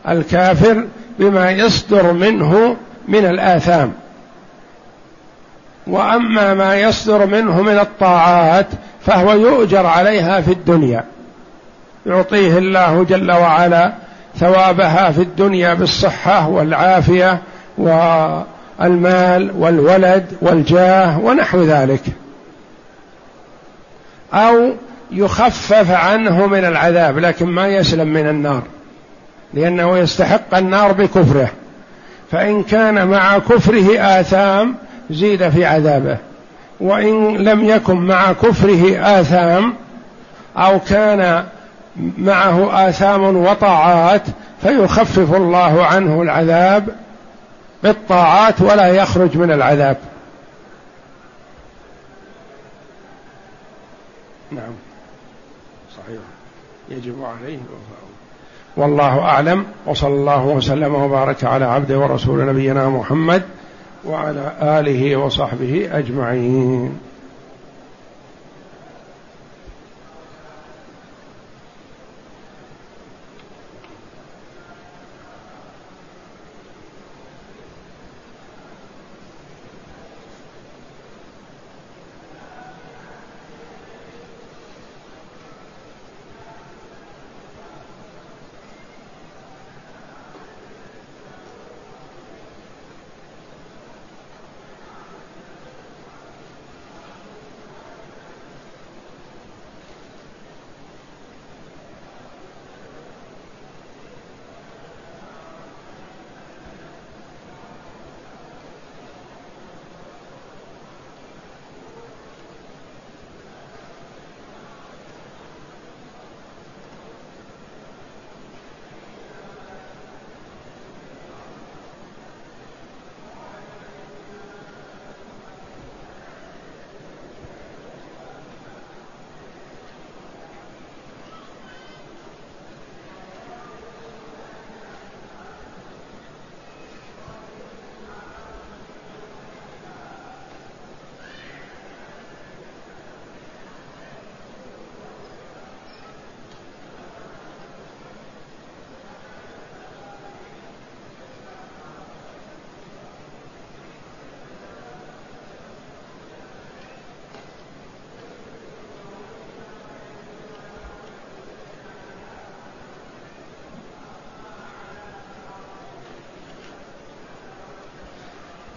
الكافر 0.09 0.85
بما 1.19 1.51
يصدر 1.51 2.13
منه 2.13 2.75
من 3.07 3.25
الآثام. 3.25 3.93
وأما 5.87 6.53
ما 6.53 6.75
يصدر 6.75 7.25
منه 7.25 7.61
من 7.61 7.79
الطاعات 7.79 8.67
فهو 9.05 9.33
يؤجر 9.33 9.85
عليها 9.85 10.41
في 10.41 10.51
الدنيا. 10.51 11.03
يعطيه 12.05 12.57
الله 12.57 13.03
جل 13.03 13.31
وعلا 13.31 13.93
ثوابها 14.37 15.11
في 15.11 15.21
الدنيا 15.21 15.73
بالصحة 15.73 16.49
والعافية 16.49 17.41
والمال 17.77 19.51
والولد 19.57 20.25
والجاه 20.41 21.19
ونحو 21.19 21.63
ذلك. 21.63 22.01
أو 24.33 24.73
يخفف 25.12 25.91
عنه 25.91 26.47
من 26.47 26.66
العذاب 26.66 27.20
لكن 27.20 27.45
ما 27.45 27.68
يسلم 27.68 28.07
من 28.07 28.28
النار. 28.28 28.64
لأنه 29.53 29.97
يستحق 29.97 30.55
النار 30.55 30.91
بكفره. 30.91 31.51
فإن 32.32 32.64
كان 32.64 33.07
مع 33.07 33.38
كفره 33.38 34.20
آثام 34.20 34.76
زيد 35.10 35.49
في 35.49 35.66
عذابه. 35.66 36.18
وإن 36.80 37.38
لم 37.38 37.64
يكن 37.64 37.95
مع 37.95 38.34
كفره 38.34 38.99
آثام 39.20 39.74
أو 40.57 40.80
كان 40.80 41.45
معه 42.18 42.89
آثام 42.89 43.38
وطاعات 43.38 44.24
فيخفف 44.62 45.36
الله 45.36 45.86
عنه 45.86 46.22
العذاب 46.22 46.88
بالطاعات 47.84 48.62
ولا 48.62 48.88
يخرج 48.88 49.38
من 49.38 49.51
العذاب. 49.51 49.97
نعم. 54.51 54.88
يجب 56.89 57.15
عليه 57.23 57.55
الوفاء 57.55 57.99
والله 58.77 59.19
أعلم 59.19 59.65
وصلى 59.85 60.13
الله 60.13 60.45
وسلم 60.45 60.95
وبارك 60.95 61.43
على 61.43 61.65
عبده 61.65 61.99
ورسول 61.99 62.45
نبينا 62.45 62.89
محمد 62.89 63.43
وعلى 64.05 64.53
آله 64.61 65.15
وصحبه 65.15 65.89
أجمعين. 65.91 66.97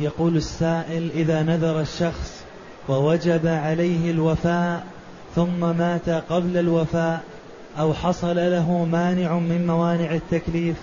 يقول 0.01 0.37
السائل 0.37 1.11
إذا 1.15 1.43
نذر 1.43 1.81
الشخص 1.81 2.43
ووجب 2.89 3.47
عليه 3.47 4.11
الوفاء 4.11 4.85
ثم 5.37 5.61
مات 5.79 6.09
قبل 6.09 6.57
الوفاء 6.57 7.21
أو 7.79 7.95
حصل 7.95 8.37
له 8.37 8.89
مانع 8.93 9.33
من 9.33 9.67
موانع 9.67 10.15
التكليف 10.15 10.77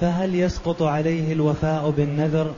فهل 0.00 0.34
يسقط 0.34 0.82
عليه 0.82 1.32
الوفاء 1.32 1.90
بالنذر؟ 1.96 2.50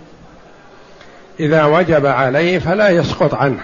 إذا 1.40 1.64
وجب 1.64 2.06
عليه 2.06 2.58
فلا 2.58 2.88
يسقط 2.88 3.34
عنه. 3.34 3.60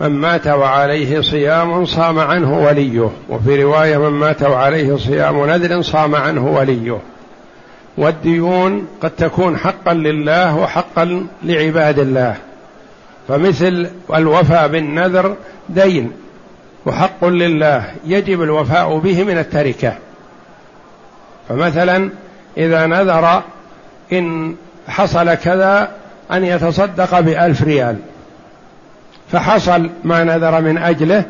من 0.00 0.08
مات 0.08 0.46
وعليه 0.46 1.20
صيام 1.20 1.84
صام 1.84 2.18
عنه 2.18 2.58
وليه. 2.58 3.10
وفي 3.28 3.62
رواية 3.62 3.98
من 3.98 4.18
مات 4.18 4.42
وعليه 4.42 4.96
صيام 4.96 5.46
نذر 5.46 5.82
صام 5.82 6.14
عنه 6.14 6.46
وليه. 6.46 6.98
والديون 7.96 8.86
قد 9.00 9.10
تكون 9.10 9.56
حقا 9.56 9.94
لله 9.94 10.56
وحقا 10.56 11.26
لعباد 11.42 11.98
الله. 11.98 12.36
فمثل 13.28 13.90
الوفاء 14.14 14.68
بالنذر 14.68 15.36
دين 15.68 16.12
وحق 16.86 17.24
لله 17.24 17.84
يجب 18.06 18.42
الوفاء 18.42 18.98
به 18.98 19.24
من 19.24 19.38
التركة. 19.38 19.92
فمثلا 21.48 22.10
إذا 22.56 22.86
نذر 22.86 23.42
إن 24.12 24.56
حصل 24.88 25.34
كذا 25.34 25.90
أن 26.32 26.44
يتصدق 26.44 27.20
بألف 27.20 27.62
ريال. 27.62 27.96
فحصل 29.32 29.90
ما 30.04 30.24
نذر 30.24 30.60
من 30.60 30.78
أجله 30.78 31.24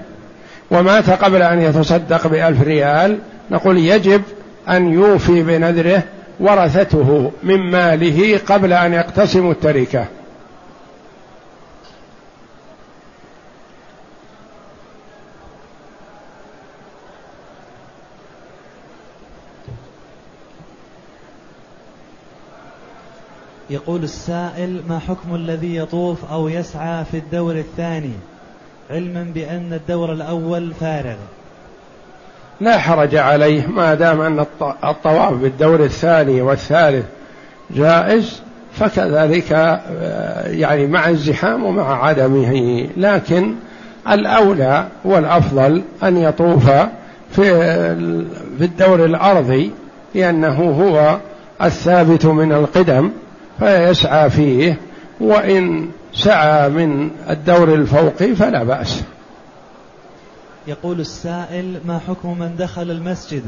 ومات 0.70 1.10
قبل 1.10 1.42
أن 1.42 1.62
يتصدق 1.62 2.26
بألف 2.26 2.62
ريال. 2.62 3.18
نقول 3.50 3.78
يجب 3.78 4.22
أن 4.68 4.92
يوفي 4.92 5.42
بنذره 5.42 6.02
ورثته 6.40 7.32
من 7.42 7.70
ماله 7.70 8.38
قبل 8.38 8.72
أن 8.72 8.92
يقتسموا 8.92 9.52
التركة. 9.52 10.06
يقول 23.70 24.04
السائل 24.04 24.82
ما 24.88 24.98
حكم 24.98 25.34
الذي 25.34 25.76
يطوف 25.76 26.32
أو 26.32 26.48
يسعى 26.48 27.04
في 27.04 27.16
الدور 27.16 27.54
الثاني؟ 27.54 28.12
علما 28.90 29.22
بأن 29.34 29.72
الدور 29.72 30.12
الأول 30.12 30.74
فارغ. 30.74 31.16
لا 32.60 32.78
حرج 32.78 33.16
عليه 33.16 33.66
ما 33.66 33.94
دام 33.94 34.20
أن 34.20 34.46
الطواف 34.84 35.32
بالدور 35.32 35.84
الثاني 35.84 36.42
والثالث 36.42 37.04
جائز 37.70 38.42
فكذلك 38.72 39.52
آه، 39.52 40.48
يعني 40.48 40.86
مع 40.86 41.08
الزحام 41.08 41.64
ومع 41.64 42.04
عدمه. 42.06 42.86
لكن 42.96 43.54
الأولى 44.10 44.86
والأفضل 45.04 45.82
أن 46.02 46.16
يطوف 46.16 46.70
في 47.30 47.44
في 48.58 48.64
الدور 48.64 49.04
الأرضي 49.04 49.70
لأنه 50.14 50.54
هو 50.54 51.18
الثابت 51.62 52.26
من 52.26 52.52
القدم 52.52 53.10
فيسعى 53.58 54.30
فيه 54.30 54.78
وإن 55.20 55.88
سعى 56.14 56.68
من 56.68 57.10
الدور 57.30 57.74
الفوقي 57.74 58.34
فلا 58.34 58.64
بأس. 58.64 59.02
يقول 60.66 61.00
السائل 61.00 61.80
ما 61.84 62.00
حكم 62.08 62.38
من 62.38 62.56
دخل 62.58 62.90
المسجد 62.90 63.42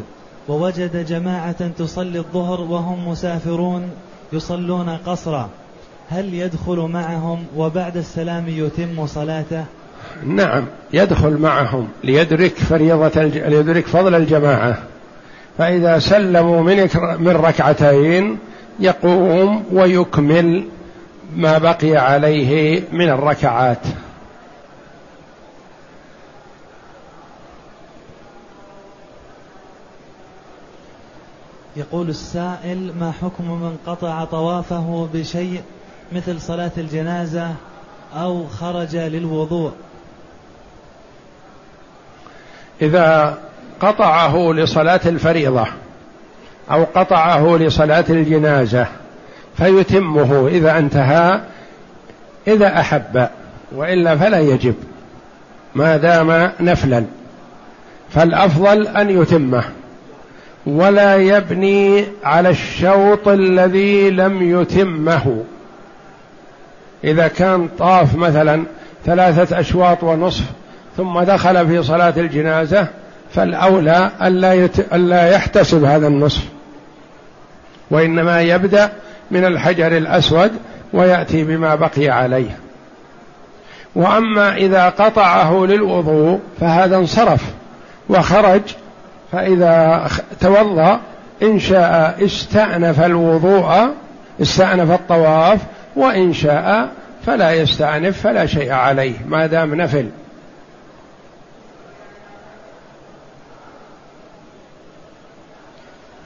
ووجد 0.49 1.07
جماعة 1.07 1.69
تصلي 1.69 2.19
الظهر 2.19 2.61
وهم 2.61 3.09
مسافرون 3.09 3.91
يصلون 4.33 4.89
قصرا؟ 4.89 5.49
هل 6.09 6.35
يدخل 6.35 6.77
معهم 6.77 7.45
وبعد 7.57 7.97
السلام 7.97 8.45
يتم 8.49 9.07
صلاته؟ 9.07 9.65
نعم 10.27 10.65
يدخل 10.93 11.37
معهم 11.37 11.89
ليدرك 12.05 12.55
فريضة 12.55 13.23
الج... 13.23 13.39
ليدرك 13.39 13.87
فضل 13.87 14.15
الجماعة. 14.15 14.79
فإذا 15.59 15.99
سلموا 15.99 16.63
من 16.63 16.89
من 17.19 17.37
ركعتين 17.37 18.39
يقوم 18.81 19.65
ويكمل 19.73 20.65
ما 21.37 21.59
بقي 21.59 21.97
عليه 21.97 22.83
من 22.93 23.09
الركعات. 23.09 23.87
يقول 31.79 32.09
السائل 32.09 32.93
ما 33.01 33.13
حكم 33.23 33.45
من 33.45 33.77
قطع 33.87 34.25
طوافه 34.25 35.09
بشيء 35.15 35.63
مثل 36.13 36.41
صلاة 36.41 36.71
الجنازة 36.79 37.55
أو 38.15 38.47
خرج 38.47 38.97
للوضوء؟ 38.97 39.73
إذا 42.83 43.39
قطعه 43.81 44.53
لصلاة 44.53 45.01
الفريضة 45.07 45.67
أو 46.71 46.85
قطعه 46.85 47.57
لصلاة 47.57 48.05
الجنازة 48.11 48.87
فيتمه 49.57 50.49
إذا 50.49 50.79
انتهى 50.79 51.41
إذا 52.47 52.81
أحب 52.81 53.29
وإلا 53.73 54.17
فلا 54.17 54.41
يجب 54.41 54.75
ما 55.75 55.97
دام 55.97 56.53
نفلا 56.61 57.05
فالأفضل 58.11 58.87
أن 58.87 59.23
يتمه. 59.23 59.65
ولا 60.67 61.17
يبني 61.17 62.05
على 62.25 62.51
الشوط 62.51 63.29
الذي 63.29 64.11
لم 64.11 64.61
يتمه. 64.61 65.45
إذا 67.05 67.29
كان 67.29 67.69
طاف 67.79 68.15
مثلا 68.15 68.65
ثلاثة 69.07 69.61
أشواط 69.61 70.05
ونصف 70.05 70.45
ثم 70.97 71.21
دخل 71.21 71.67
في 71.69 71.83
صلاة 71.83 72.15
الجنازة 72.17 72.87
فالأولى 73.35 74.11
الا 74.23 74.55
يت... 74.55 74.93
الا 74.93 75.31
يحتسب 75.31 75.85
هذا 75.85 76.07
النصف. 76.07 76.43
وإنما 77.91 78.41
يبدأ 78.41 78.93
من 79.31 79.45
الحجر 79.45 79.97
الأسود 79.97 80.51
ويأتي 80.93 81.45
بما 81.45 81.75
بقي 81.75 82.09
عليه. 82.09 82.59
وأما 83.95 84.57
إذا 84.57 84.89
قطعه 84.89 85.67
للوضوء 85.67 86.41
فهذا 86.61 86.97
انصرف 86.97 87.43
وخرج 88.09 88.61
فإذا 89.33 90.07
توضأ 90.41 91.01
إن 91.43 91.59
شاء 91.59 92.25
استأنف 92.25 93.01
الوضوء 93.01 93.95
استأنف 94.43 94.91
الطواف 94.91 95.61
وإن 95.97 96.33
شاء 96.33 96.89
فلا 97.27 97.53
يستأنف 97.53 98.21
فلا 98.21 98.47
شيء 98.47 98.73
عليه 98.73 99.25
ما 99.27 99.47
دام 99.47 99.75
نفل. 99.75 100.11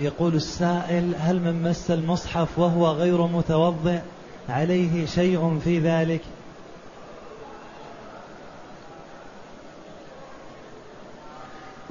يقول 0.00 0.34
السائل 0.34 1.14
هل 1.20 1.40
من 1.40 1.62
مس 1.62 1.90
المصحف 1.90 2.58
وهو 2.58 2.86
غير 2.86 3.26
متوضئ؟ 3.26 4.00
عليه 4.48 5.06
شيء 5.06 5.58
في 5.64 5.78
ذلك؟ 5.78 6.20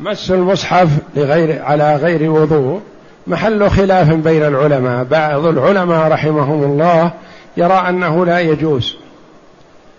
مس 0.01 0.31
المصحف 0.31 0.89
لغير 1.15 1.63
على 1.63 1.95
غير 1.95 2.31
وضوء. 2.31 2.81
محل 3.27 3.69
خلاف 3.69 4.13
بين 4.13 4.43
العلماء. 4.43 5.03
بعض 5.03 5.45
العلماء 5.45 6.11
رحمهم 6.11 6.63
الله 6.63 7.11
يرى 7.57 7.73
أنه 7.89 8.25
لا 8.25 8.39
يجوز 8.39 8.95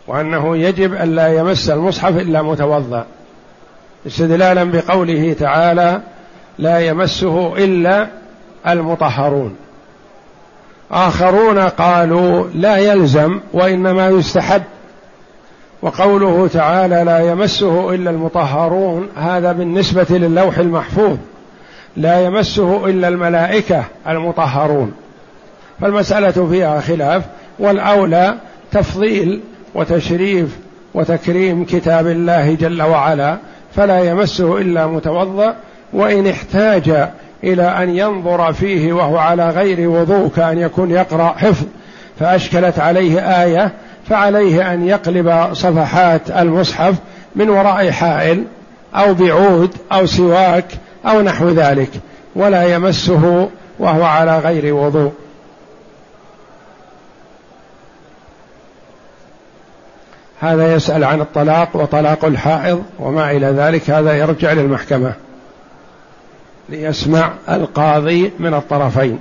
وأنه 0.06 0.56
يجب 0.56 0.94
أن 0.94 1.14
لا 1.14 1.28
يمس 1.28 1.70
المصحف 1.70 2.16
إلا 2.16 2.42
متوضأ. 2.42 3.06
استدلالا 4.06 4.64
بقوله 4.64 5.36
تعالى 5.40 6.00
لا 6.58 6.78
يمسه 6.78 7.56
إلا 7.56 8.06
المطهرون 8.68 9.56
آخرون 10.90 11.58
قالوا 11.58 12.46
لا 12.54 12.76
يلزم 12.76 13.40
وإنما 13.52 14.08
يستحب 14.08 14.62
وقوله 15.82 16.48
تعالى 16.48 17.02
لا 17.04 17.18
يمسه 17.18 17.94
إلا 17.94 18.10
المطهرون 18.10 19.08
هذا 19.16 19.52
بالنسبة 19.52 20.06
للوح 20.10 20.58
المحفوظ. 20.58 21.16
لا 21.96 22.20
يمسه 22.20 22.86
إلا 22.86 23.08
الملائكة 23.08 23.84
المطهرون. 24.08 24.92
فالمسألة 25.80 26.48
فيها 26.50 26.80
خلاف 26.80 27.24
والأولى 27.58 28.34
تفضيل 28.72 29.40
وتشريف 29.74 30.58
وتكريم 30.94 31.64
كتاب 31.64 32.06
الله 32.06 32.54
جل 32.54 32.82
وعلا 32.82 33.36
فلا 33.76 34.00
يمسه 34.00 34.58
إلا 34.58 34.86
متوضأ 34.86 35.54
وإن 35.92 36.26
احتاج 36.26 37.08
إلى 37.44 37.62
أن 37.62 37.96
ينظر 37.96 38.52
فيه 38.52 38.92
وهو 38.92 39.16
على 39.16 39.50
غير 39.50 39.88
وضوء 39.90 40.30
كأن 40.36 40.58
يكون 40.58 40.90
يقرأ 40.90 41.34
حفظ 41.36 41.66
فأشكلت 42.20 42.78
عليه 42.78 43.42
آية 43.42 43.72
فعليه 44.08 44.72
أن 44.74 44.86
يقلب 44.86 45.48
صفحات 45.52 46.30
المصحف 46.30 46.94
من 47.36 47.50
وراء 47.50 47.90
حائل 47.90 48.44
أو 48.94 49.14
بعود 49.14 49.74
أو 49.92 50.06
سواك 50.06 50.66
أو 51.06 51.22
نحو 51.22 51.48
ذلك 51.48 51.90
ولا 52.36 52.74
يمسه 52.74 53.48
وهو 53.78 54.02
على 54.02 54.38
غير 54.38 54.74
وضوء. 54.74 55.12
هذا 60.40 60.74
يسأل 60.74 61.04
عن 61.04 61.20
الطلاق 61.20 61.76
وطلاق 61.76 62.24
الحائض 62.24 62.84
وما 62.98 63.30
إلى 63.30 63.46
ذلك 63.46 63.90
هذا 63.90 64.14
يرجع 64.14 64.52
للمحكمة 64.52 65.14
ليسمع 66.68 67.32
القاضي 67.48 68.32
من 68.38 68.54
الطرفين. 68.54 69.18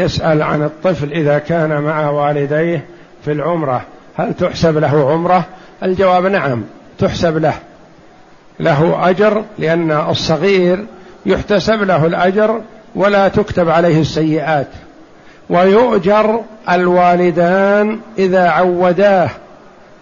يسأل 0.00 0.42
عن 0.42 0.62
الطفل 0.62 1.12
إذا 1.12 1.38
كان 1.38 1.82
مع 1.82 2.10
والديه 2.10 2.84
في 3.24 3.32
العمرة 3.32 3.82
هل 4.16 4.34
تحسب 4.34 4.78
له 4.78 5.10
عمرة؟ 5.10 5.44
الجواب 5.82 6.26
نعم 6.26 6.62
تحسب 6.98 7.36
له. 7.36 7.54
له 8.60 9.10
أجر 9.10 9.44
لأن 9.58 9.92
الصغير 9.92 10.84
يحتسب 11.26 11.82
له 11.82 12.06
الأجر 12.06 12.60
ولا 12.94 13.28
تكتب 13.28 13.68
عليه 13.68 14.00
السيئات. 14.00 14.68
ويؤجر 15.50 16.40
الوالدان 16.70 17.98
إذا 18.18 18.48
عوداه 18.48 19.30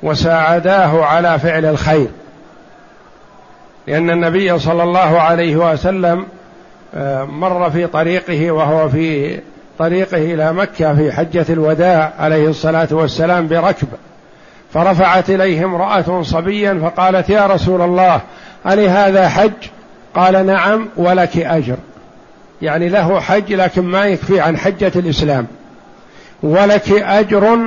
وساعداه 0.03 1.05
على 1.05 1.39
فعل 1.39 1.65
الخير. 1.65 2.09
لأن 3.87 4.11
النبي 4.11 4.59
صلى 4.59 4.83
الله 4.83 5.21
عليه 5.21 5.57
وسلم 5.73 6.27
آه، 6.95 7.25
مر 7.25 7.71
في 7.71 7.87
طريقه 7.87 8.51
وهو 8.51 8.89
في 8.89 9.39
طريقه 9.79 10.35
إلى 10.35 10.53
مكة 10.53 10.95
في 10.95 11.13
حجة 11.13 11.47
الوداع 11.51 12.13
عليه 12.19 12.49
الصلاة 12.49 12.89
والسلام 12.91 13.49
بركب. 13.49 13.89
فرفعت 14.75 15.31
إليه 15.31 15.65
امرأة 15.65 16.23
صبيا 16.23 16.81
فقالت 16.83 17.31
يا 17.31 17.47
رسول 17.47 17.83
الله 17.83 18.21
ألي 18.67 18.89
هذا 18.89 19.29
حج؟ 19.29 19.53
قال 20.15 20.47
نعم 20.47 20.89
ولك 20.97 21.37
أجر. 21.37 21.77
يعني 22.63 22.89
له 22.89 23.21
حج 23.21 23.53
لكن 23.53 23.83
ما 23.83 24.07
يكفي 24.07 24.41
عن 24.41 24.57
حجة 24.57 24.93
الإسلام. 24.97 25.47
ولك 26.43 26.91
أجر 26.91 27.59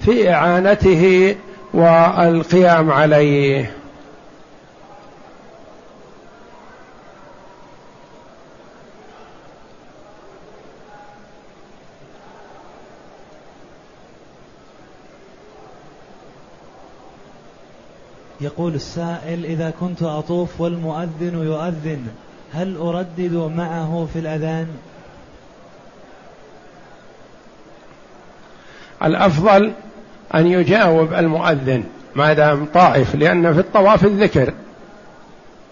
في 0.00 0.30
إعانته 0.30 1.34
والقيام 1.74 2.90
عليه. 2.90 3.70
يقول 18.42 18.74
السائل 18.74 19.44
إذا 19.44 19.72
كنت 19.80 20.02
أطوف 20.02 20.60
والمؤذن 20.60 21.42
يؤذن 21.42 22.06
هل 22.54 22.76
أردد 22.76 23.50
معه 23.56 24.08
في 24.12 24.18
الأذان؟ 24.18 24.66
الأفضل 29.04 29.72
أن 30.34 30.46
يجاوب 30.46 31.12
المؤذن 31.12 31.84
ما 32.14 32.32
دام 32.32 32.66
طائف 32.74 33.14
لأن 33.14 33.54
في 33.54 33.60
الطواف 33.60 34.04
الذكر 34.04 34.52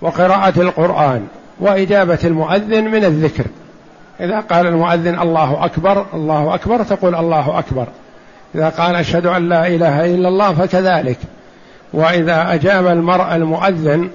وقراءة 0.03 0.61
القرآن 0.61 1.27
وإجابة 1.61 2.19
المؤذن 2.25 2.85
من 2.85 3.05
الذكر. 3.05 3.45
إذا 4.21 4.41
قال 4.41 4.67
المؤذن 4.67 5.19
الله 5.19 5.65
أكبر 5.65 6.07
الله 6.15 6.55
أكبر 6.55 6.83
تقول 6.83 7.15
الله 7.15 7.59
أكبر. 7.59 7.87
إذا 8.55 8.69
قال 8.69 8.97
أشهد 8.97 9.27
أن 9.27 9.49
لا 9.49 9.67
إله 9.67 10.15
إلا 10.15 10.29
الله 10.29 10.55
فكذلك. 10.55 11.19
وإذا 11.93 12.55
أجاب 12.55 12.87
المرء 12.87 13.35
المؤذن 13.35 14.11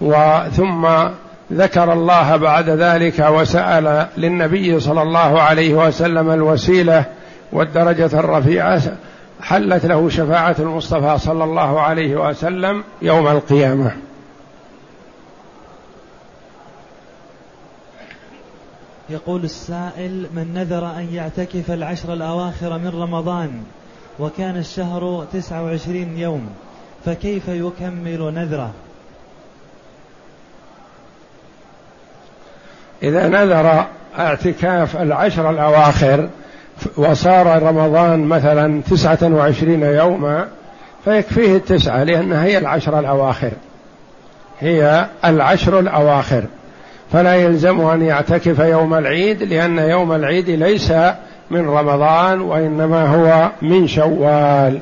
وثم 0.00 0.88
ذكر 1.52 1.92
الله 1.92 2.36
بعد 2.36 2.70
ذلك 2.70 3.18
وسأل 3.18 4.06
للنبي 4.16 4.80
صلى 4.80 5.02
الله 5.02 5.42
عليه 5.42 5.74
وسلم 5.74 6.30
الوسيلة 6.30 7.04
والدرجة 7.52 8.20
الرفيعة 8.20 8.82
حلت 9.42 9.86
له 9.86 10.08
شفاعة 10.08 10.56
المصطفى 10.58 11.18
صلى 11.18 11.44
الله 11.44 11.80
عليه 11.80 12.28
وسلم 12.28 12.84
يوم 13.02 13.28
القيامة. 13.28 13.92
يقول 19.10 19.44
السائل 19.44 20.26
من 20.34 20.54
نذر 20.54 20.86
أن 20.86 21.08
يعتكف 21.12 21.70
العشر 21.70 22.12
الأواخر 22.12 22.78
من 22.78 22.88
رمضان 22.88 23.62
وكان 24.18 24.56
الشهر 24.56 25.26
تسعة 25.32 25.64
وعشرين 25.64 26.18
يوم 26.18 26.48
فكيف 27.04 27.48
يكمل 27.48 28.34
نذره؟ 28.34 28.70
إذا 33.02 33.28
نذر 33.28 33.86
اعتكاف 34.18 34.96
العشر 34.96 35.50
الأواخر 35.50 36.28
وصار 36.96 37.62
رمضان 37.62 38.24
مثلا 38.24 38.82
تسعة 38.82 39.18
وعشرين 39.22 39.82
يوما 39.82 40.48
فيكفيه 41.04 41.56
التسعة 41.56 42.04
لأنها 42.04 42.44
هي 42.44 42.58
العشر 42.58 42.98
الأواخر. 42.98 43.50
هي 44.60 45.06
العشر 45.24 45.78
الأواخر. 45.78 46.44
فلا 47.12 47.34
يلزم 47.34 47.80
أن 47.80 48.02
يعتكف 48.02 48.58
يوم 48.58 48.94
العيد 48.94 49.42
لأن 49.42 49.78
يوم 49.78 50.12
العيد 50.12 50.50
ليس 50.50 50.92
من 51.50 51.68
رمضان 51.68 52.40
وإنما 52.40 53.06
هو 53.06 53.50
من 53.62 53.88
شوال. 53.88 54.80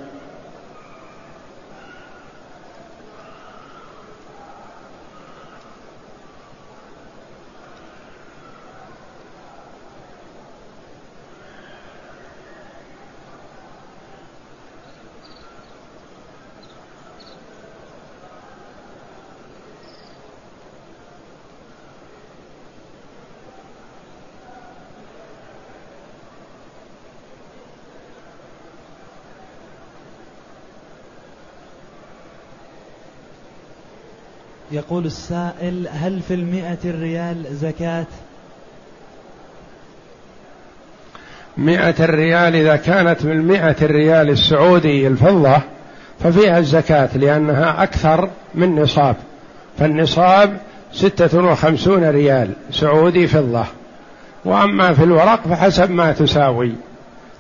يقول 34.73 35.07
السائل 35.07 35.89
هل 35.93 36.21
في 36.29 36.35
المئة 36.35 36.79
الريال 36.85 37.37
زكاة؟ 37.51 38.07
مئة 41.57 42.05
الريال 42.05 42.57
إذا 42.57 42.77
كانت 42.77 43.25
من 43.25 43.47
مئة 43.47 43.77
الريال 43.83 44.31
السعودي 44.31 45.07
الفضة 45.07 45.61
ففيها 46.21 46.59
الزكاة 46.59 47.17
لأنها 47.17 47.83
أكثر 47.83 48.29
من 48.55 48.81
نصاب. 48.81 49.17
فالنصاب 49.79 50.57
ستة 50.93 51.45
وخمسون 51.45 52.05
ريال 52.05 52.51
سعودي 52.71 53.27
فضة. 53.27 53.65
وأما 54.45 54.95
في 54.95 55.05
الورق 55.05 55.49
فحسب 55.49 55.91
ما 55.91 56.13
تساوي. 56.13 56.73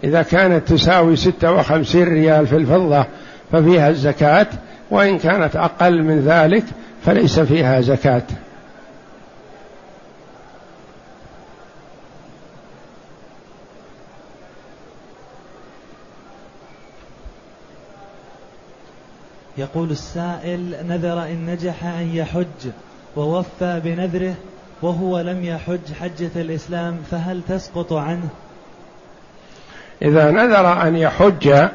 إذا 0.04 0.22
كانت 0.22 0.68
تساوي 0.68 1.16
ستة 1.16 1.52
وخمسين 1.52 2.04
ريال 2.04 2.46
في 2.46 2.56
الفضة 2.56 3.04
ففيها 3.52 3.90
الزكاة 3.90 4.46
وإن 4.90 5.18
كانت 5.18 5.56
أقل 5.56 6.02
من 6.02 6.20
ذلك 6.20 6.64
فليس 7.04 7.40
فيها 7.40 7.80
زكاة. 7.80 8.22
يقول 19.58 19.90
السائل 19.90 20.86
نذر 20.88 21.22
إن 21.22 21.46
نجح 21.46 21.84
أن 21.84 22.10
يحج 22.14 22.70
ووفى 23.16 23.80
بنذره 23.84 24.34
وهو 24.82 25.20
لم 25.20 25.44
يحج 25.44 25.92
حجة 26.00 26.30
الإسلام 26.36 26.98
فهل 27.10 27.42
تسقط 27.48 27.92
عنه؟ 27.92 28.28
إذا 30.02 30.30
نذر 30.30 30.82
أن 30.82 30.96
يحج 30.96 31.68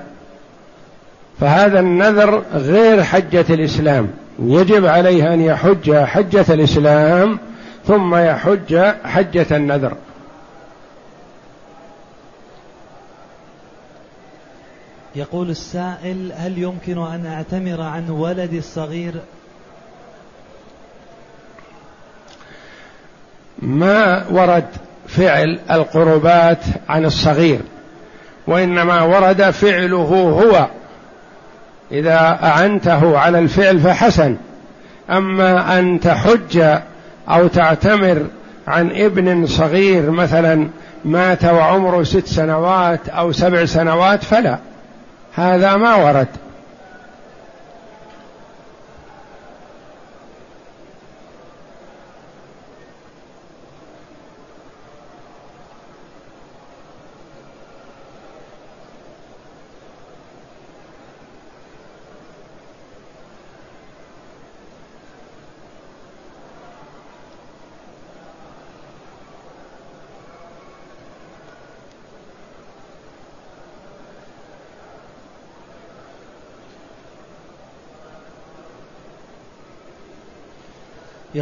فهذا 1.40 1.80
النذر 1.80 2.44
غير 2.54 3.04
حجة 3.04 3.46
الإسلام. 3.50 4.08
يجب 4.40 4.86
عليه 4.86 5.34
أن 5.34 5.42
يحج 5.42 5.96
حجة 5.96 6.46
الإسلام 6.50 7.40
ثم 7.88 8.16
يحج 8.16 8.78
حجة 9.04 9.46
النذر. 9.52 9.94
يقول 15.16 15.50
السائل 15.50 16.32
هل 16.36 16.58
يمكن 16.58 16.98
أن 16.98 17.26
أعتمر 17.26 17.82
عن 17.82 18.10
ولدي 18.10 18.58
الصغير؟ 18.58 19.14
ما 23.60 24.28
ورد 24.32 24.66
فعل 25.08 25.60
القربات 25.72 26.64
عن 26.90 27.06
الصغير 27.06 27.60
وإنما 28.48 29.02
ورد 29.02 29.50
فعله 29.50 29.98
هو. 30.44 30.68
إذا 31.92 32.40
أعنته 32.44 33.18
على 33.18 33.40
الفعل 33.40 33.80
فحسن. 33.80 34.36
أما 35.10 35.80
أن 35.80 36.00
تحج 36.00 36.64
أو 37.30 37.48
تعتمر 37.48 38.26
عن 38.68 38.92
ابن 38.92 39.46
صغير 39.46 40.12
مثلا 40.12 40.68
مات 41.06 41.46
وعمره 41.46 42.04
ست 42.04 42.28
سنوات 42.28 43.10
أو 43.10 43.32
سبع 43.32 43.66
سنوات 43.66 44.24
فلا. 44.24 44.58
هذا 45.36 45.76
ما 45.76 45.96
ورد. 45.96 46.28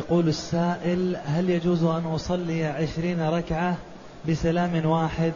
يقول 0.09 0.27
السائل 0.27 1.17
هل 1.25 1.49
يجوز 1.49 1.83
أن 1.83 2.03
أصلي 2.05 2.65
عشرين 2.65 3.21
ركعة 3.21 3.77
بسلام 4.29 4.85
واحد؟ 4.85 5.33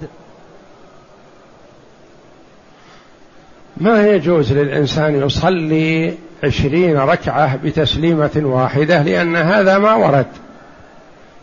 ما 3.78 4.08
يجوز 4.08 4.54
للإنسان 4.54 5.16
يصلي 5.16 6.14
عشرين 6.44 6.98
ركعة 6.98 7.56
بتسليمة 7.56 8.32
واحدة 8.36 9.02
لأن 9.02 9.36
هذا 9.36 9.78
ما 9.78 9.96
ورد. 9.96 10.28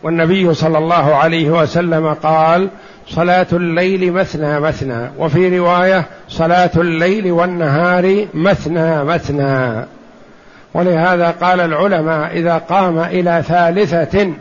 والنبي 0.03 0.53
صلى 0.53 0.77
الله 0.77 1.15
عليه 1.15 1.49
وسلم 1.49 2.13
قال 2.13 2.69
صلاة 3.09 3.47
الليل 3.53 4.11
مثنى 4.11 4.59
مثنى 4.59 5.11
وفي 5.17 5.57
رواية 5.57 6.05
صلاة 6.29 6.71
الليل 6.77 7.31
والنهار 7.31 8.27
مثنى 8.33 9.03
مثنى 9.03 9.85
ولهذا 10.77 11.31
قال 11.31 11.59
العلماء 11.59 12.31
إذا 12.31 12.57
قام 12.57 12.99
إلى 12.99 13.43
ثالثة 13.47 14.33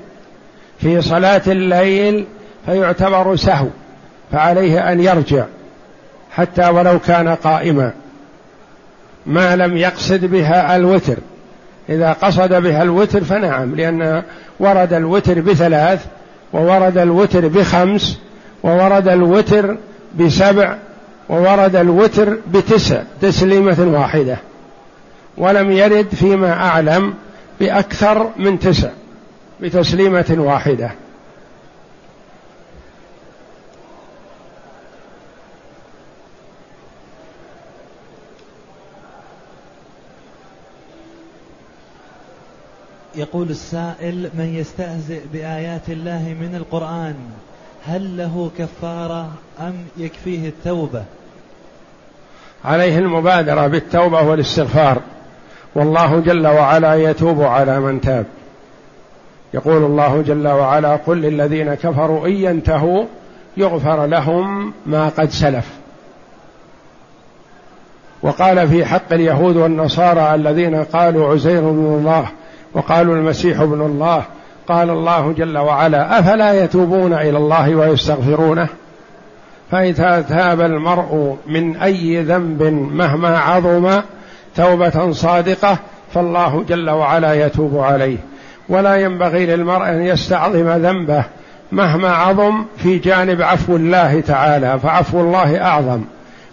في 0.78 1.02
صلاة 1.02 1.42
الليل 1.46 2.26
فيعتبر 2.66 3.36
سهو 3.36 3.66
فعليه 4.32 4.92
أن 4.92 5.00
يرجع 5.00 5.44
حتى 6.30 6.68
ولو 6.68 6.98
كان 6.98 7.28
قائما. 7.28 7.92
ما 9.26 9.56
لم 9.56 9.76
يقصد 9.76 10.24
بها 10.24 10.76
الوتر. 10.76 11.16
إذا 11.88 12.12
قصد 12.12 12.54
بها 12.54 12.82
الوتر 12.82 13.24
فنعم 13.24 13.74
لأن 13.74 14.22
ورد 14.60 14.92
الوتر 14.92 15.40
بثلاث 15.40 16.06
وورد 16.52 16.98
الوتر 16.98 17.48
بخمس 17.48 18.18
وورد 18.62 19.08
الوتر 19.08 19.76
بسبع 20.18 20.76
وورد 21.28 21.76
الوتر 21.76 22.36
بتسع 22.52 23.02
تسليمة 23.20 23.98
واحدة. 24.00 24.36
ولم 25.38 25.72
يرد 25.72 26.08
فيما 26.08 26.52
أعلم 26.52 27.14
بأكثر 27.60 28.30
من 28.36 28.58
تسع 28.58 28.90
بتسليمة 29.60 30.36
واحدة. 30.38 30.90
يقول 43.14 43.50
السائل 43.50 44.30
من 44.34 44.54
يستهزئ 44.54 45.20
بآيات 45.32 45.88
الله 45.88 46.36
من 46.40 46.54
القرآن؟ 46.54 47.14
هل 47.86 48.16
له 48.16 48.50
كفارة 48.58 49.32
أم 49.60 49.74
يكفيه 49.96 50.48
التوبة؟ 50.48 51.04
عليه 52.64 52.98
المبادرة 52.98 53.66
بالتوبة 53.66 54.22
والاستغفار. 54.22 55.00
والله 55.76 56.20
جل 56.20 56.46
وعلا 56.46 56.94
يتوب 56.94 57.42
على 57.42 57.80
من 57.80 58.00
تاب. 58.00 58.26
يقول 59.54 59.82
الله 59.84 60.22
جل 60.22 60.48
وعلا 60.48 60.96
قل 60.96 61.16
للذين 61.16 61.74
كفروا 61.74 62.26
إن 62.26 62.32
ينتهوا 62.32 63.04
يغفر 63.56 64.06
لهم 64.06 64.72
ما 64.86 65.08
قد 65.08 65.30
سلف. 65.30 65.70
وقال 68.22 68.68
في 68.68 68.84
حق 68.84 69.12
اليهود 69.12 69.56
والنصارى 69.56 70.34
الذين 70.34 70.84
قالوا 70.84 71.32
عزير 71.32 71.60
بن 71.60 71.98
الله 71.98 72.28
وقالوا 72.74 73.14
المسيح 73.16 73.60
ابن 73.60 73.80
الله 73.80 74.22
قال 74.68 74.90
الله 74.90 75.32
جل 75.32 75.58
وعلا 75.58 76.18
أفلا 76.18 76.64
يتوبون 76.64 77.12
إلى 77.12 77.38
الله 77.38 77.74
ويستغفرونه؟ 77.74 78.68
فإذا 79.70 80.20
تاب 80.28 80.60
المرء 80.60 81.36
من 81.46 81.76
أي 81.76 82.22
ذنب 82.22 82.62
مهما 82.92 83.38
عظم 83.38 84.00
توبة 84.56 85.12
صادقة 85.12 85.78
فالله 86.14 86.64
جل 86.68 86.90
وعلا 86.90 87.46
يتوب 87.46 87.78
عليه. 87.78 88.16
ولا 88.68 88.96
ينبغي 88.96 89.46
للمرء 89.46 89.88
أن 89.88 90.02
يستعظم 90.02 90.68
ذنبه 90.68 91.24
مهما 91.72 92.08
عظم 92.08 92.64
في 92.76 92.98
جانب 92.98 93.42
عفو 93.42 93.76
الله 93.76 94.20
تعالى 94.20 94.78
فعفو 94.78 95.20
الله 95.20 95.62
أعظم. 95.62 96.02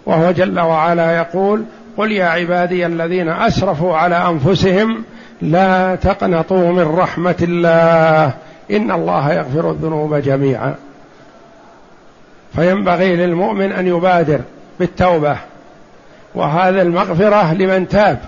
وهو 0.06 0.30
جل 0.30 0.60
وعلا 0.60 1.16
يقول 1.16 1.64
قل 1.96 2.12
يا 2.12 2.26
عبادي 2.26 2.86
الذين 2.86 3.28
أسرفوا 3.28 3.96
على 3.96 4.28
أنفسهم 4.28 5.04
لا 5.42 5.94
تقنطوا 5.94 6.72
من 6.72 6.96
رحمة 6.98 7.36
الله 7.42 8.32
إن 8.70 8.90
الله 8.90 9.32
يغفر 9.32 9.70
الذنوب 9.70 10.14
جميعا. 10.14 10.74
فينبغي 12.56 13.16
للمؤمن 13.16 13.72
أن 13.72 13.86
يبادر 13.86 14.40
بالتوبة 14.80 15.36
وهذا 16.34 16.82
المغفرة 16.82 17.54
لمن 17.54 17.88
تاب. 17.88 18.18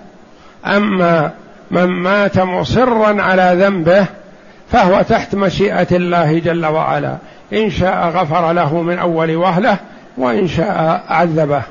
أما 0.66 1.32
من 1.70 1.84
مات 1.84 2.38
مصرا 2.38 3.22
على 3.22 3.56
ذنبه 3.64 4.06
فهو 4.72 5.02
تحت 5.02 5.34
مشيئة 5.34 5.96
الله 5.96 6.38
جل 6.38 6.66
وعلا. 6.66 7.16
إن 7.52 7.70
شاء 7.70 8.08
غفر 8.08 8.52
له 8.52 8.82
من 8.82 8.98
أول 8.98 9.36
وهلة 9.36 9.78
وإن 10.16 10.48
شاء 10.48 11.04
عذبه. 11.08 11.62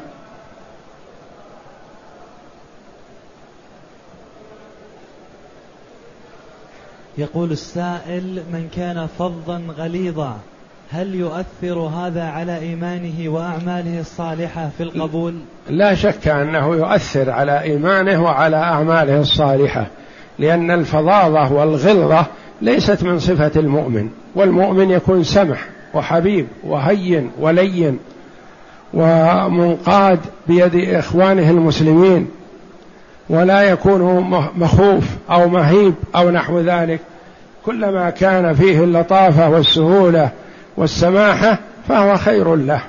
يقول 7.17 7.51
السائل 7.51 8.43
من 8.53 8.69
كان 8.75 9.07
فظا 9.19 9.61
غليظا 9.77 10.37
هل 10.91 11.15
يؤثر 11.15 11.79
هذا 11.79 12.23
على 12.23 12.57
إيمانه 12.57 13.29
وأعماله 13.29 13.99
الصالحة 13.99 14.69
في 14.77 14.83
القبول؟ 14.83 15.35
لا 15.69 15.95
شك 15.95 16.27
أنه 16.27 16.75
يؤثر 16.75 17.29
على 17.29 17.61
إيمانه 17.61 18.23
وعلى 18.23 18.55
أعماله 18.55 19.19
الصالحة 19.19 19.87
لأن 20.39 20.71
الفظاظة 20.71 21.53
والغلظة 21.53 22.25
ليست 22.61 23.03
من 23.03 23.19
صفة 23.19 23.51
المؤمن 23.55 24.09
والمؤمن 24.35 24.91
يكون 24.91 25.23
سمح 25.23 25.67
وحبيب 25.93 26.47
وهين 26.63 27.31
ولين 27.39 27.99
ومنقاد 28.93 30.19
بيد 30.47 30.75
إخوانه 30.75 31.49
المسلمين 31.49 32.27
ولا 33.29 33.61
يكون 33.61 34.01
مخوف 34.55 35.05
أو 35.31 35.47
مهيب 35.47 35.93
أو 36.15 36.29
نحو 36.29 36.59
ذلك. 36.59 36.99
كلما 37.65 38.09
كان 38.09 38.53
فيه 38.53 38.83
اللطافة 38.83 39.49
والسهولة 39.49 40.31
والسماحة 40.77 41.59
فهو 41.87 42.17
خير 42.17 42.55
له. 42.55 42.81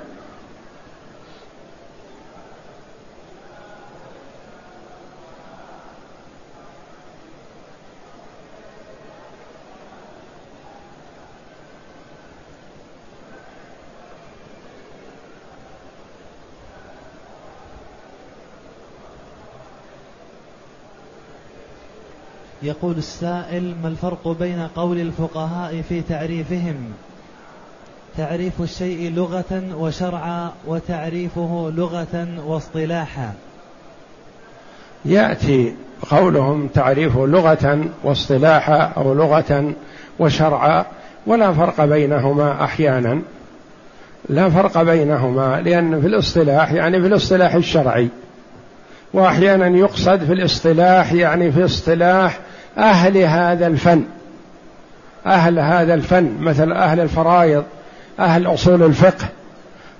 يقول 22.62 22.98
السائل 22.98 23.74
ما 23.82 23.88
الفرق 23.88 24.28
بين 24.28 24.68
قول 24.76 25.00
الفقهاء 25.00 25.82
في 25.88 26.02
تعريفهم؟ 26.02 26.92
تعريف 28.16 28.52
الشيء 28.60 29.12
لغة 29.12 29.62
وشرعا 29.78 30.52
وتعريفه 30.66 31.72
لغة 31.76 32.26
واصطلاحا. 32.46 33.32
يأتي 35.04 35.74
قولهم 36.10 36.68
تعريفه 36.68 37.26
لغة 37.26 37.84
واصطلاحا 38.04 38.92
أو 38.96 39.14
لغة 39.14 39.72
وشرعا 40.18 40.84
ولا 41.26 41.52
فرق 41.52 41.84
بينهما 41.84 42.64
أحيانا. 42.64 43.22
لا 44.28 44.50
فرق 44.50 44.82
بينهما 44.82 45.60
لأن 45.60 46.00
في 46.00 46.06
الاصطلاح 46.06 46.72
يعني 46.72 47.00
في 47.00 47.06
الاصطلاح 47.06 47.54
الشرعي. 47.54 48.08
وأحيانا 49.12 49.66
يقصد 49.66 50.24
في 50.24 50.32
الاصطلاح 50.32 51.12
يعني 51.12 51.52
في 51.52 51.64
اصطلاح 51.64 52.38
أهل 52.78 53.16
هذا 53.16 53.66
الفن. 53.66 54.04
أهل 55.26 55.58
هذا 55.58 55.94
الفن 55.94 56.36
مثل 56.40 56.72
أهل 56.72 57.00
الفرائض. 57.00 57.64
أهل 58.20 58.46
أصول 58.46 58.82
الفقه 58.82 59.28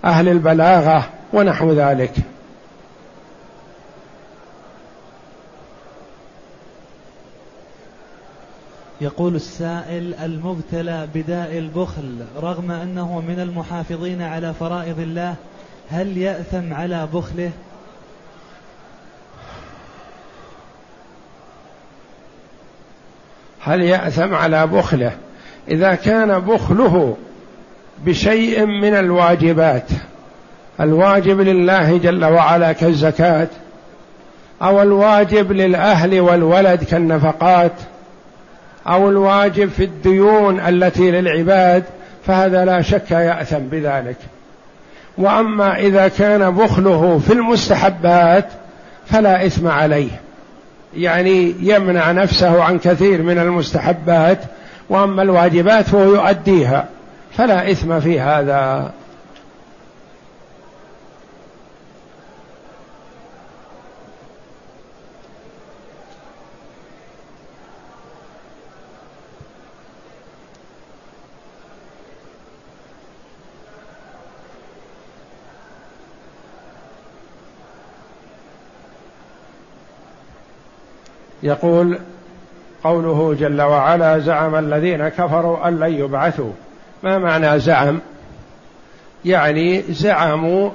أهل 0.04 0.28
البلاغة 0.28 1.08
ونحو 1.32 1.72
ذلك. 1.72 2.14
يقول 9.00 9.34
السائل 9.34 10.14
المبتلى 10.14 11.08
بداء 11.14 11.58
البخل 11.58 12.24
رغم 12.36 12.70
أنه 12.70 13.20
من 13.20 13.40
المحافظين 13.40 14.22
على 14.22 14.54
فرائض 14.54 15.00
الله 15.00 15.34
هل 15.90 16.16
يأثم 16.16 16.74
على 16.74 17.08
بخله؟ 17.14 17.50
هل 23.60 23.82
يأثم 23.82 24.34
على 24.34 24.66
بخله؟ 24.66 25.12
إذا 25.68 25.94
كان 25.94 26.38
بخله 26.38 27.16
بشيء 28.04 28.66
من 28.66 28.94
الواجبات. 28.94 29.88
الواجب 30.80 31.40
لله 31.40 31.98
جل 31.98 32.24
وعلا 32.24 32.72
كالزكاة 32.72 33.48
أو 34.62 34.82
الواجب 34.82 35.52
للأهل 35.52 36.20
والولد 36.20 36.84
كالنفقات 36.84 37.72
أو 38.86 39.10
الواجب 39.10 39.70
في 39.70 39.84
الديون 39.84 40.60
التي 40.60 41.10
للعباد 41.10 41.84
فهذا 42.26 42.64
لا 42.64 42.82
شك 42.82 43.10
يأثم 43.10 43.58
بذلك. 43.58 44.16
وأما 45.18 45.78
إذا 45.78 46.08
كان 46.08 46.50
بخله 46.50 47.18
في 47.26 47.32
المستحبات 47.32 48.46
فلا 49.06 49.46
إثم 49.46 49.68
عليه. 49.68 50.10
يعني 50.96 51.54
يمنع 51.60 52.12
نفسه 52.12 52.62
عن 52.62 52.78
كثير 52.78 53.22
من 53.22 53.38
المستحبات 53.38 54.38
وأما 54.88 55.22
الواجبات 55.22 55.84
فهو 55.84 56.14
يؤديها. 56.14 56.84
فلا 57.36 57.70
إثم 57.70 58.00
في 58.00 58.20
هذا. 58.20 58.92
يقول 81.42 81.98
قوله 82.84 83.34
جل 83.34 83.62
وعلا 83.62 84.18
زعم 84.18 84.54
الذين 84.54 85.08
كفروا 85.08 85.68
أن 85.68 85.78
لن 85.78 85.92
يبعثوا. 85.92 86.52
ما 87.02 87.18
معنى 87.18 87.58
زعم؟ 87.58 88.00
يعني 89.24 89.82
زعموا 89.90 90.70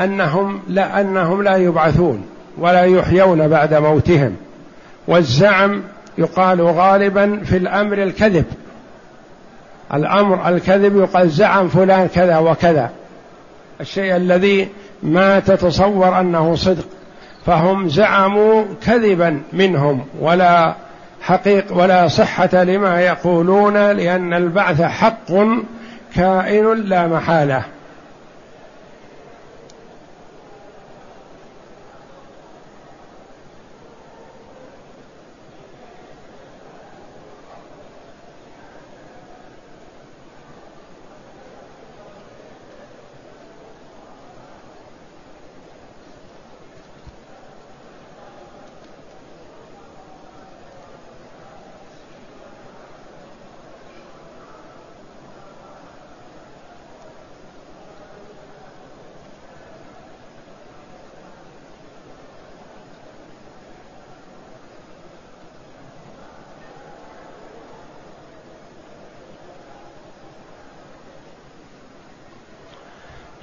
أنهم 0.00 0.62
لا 0.68 1.00
أنهم 1.00 1.42
لا 1.42 1.56
يبعثون 1.56 2.26
ولا 2.58 2.82
يحيون 2.84 3.48
بعد 3.48 3.74
موتهم 3.74 4.36
والزعم 5.08 5.82
يقال 6.18 6.62
غالبا 6.62 7.40
في 7.44 7.56
الأمر 7.56 8.02
الكذب. 8.02 8.44
الأمر 9.94 10.48
الكذب 10.48 10.96
يقال 10.96 11.30
زعم 11.30 11.68
فلان 11.68 12.08
كذا 12.08 12.38
وكذا. 12.38 12.90
الشيء 13.80 14.16
الذي 14.16 14.68
ما 15.02 15.40
تتصور 15.40 16.20
أنه 16.20 16.54
صدق 16.54 16.84
فهم 17.46 17.88
زعموا 17.88 18.64
كذبا 18.86 19.42
منهم 19.52 20.04
ولا 20.20 20.74
حقيق 21.24 21.64
ولا 21.76 22.08
صحة 22.08 22.64
لما 22.64 23.00
يقولون 23.00 23.90
لأن 23.90 24.34
البعث 24.34 24.82
حق 24.82 25.32
كائن 26.14 26.74
لا 26.74 27.06
محالة. 27.06 27.64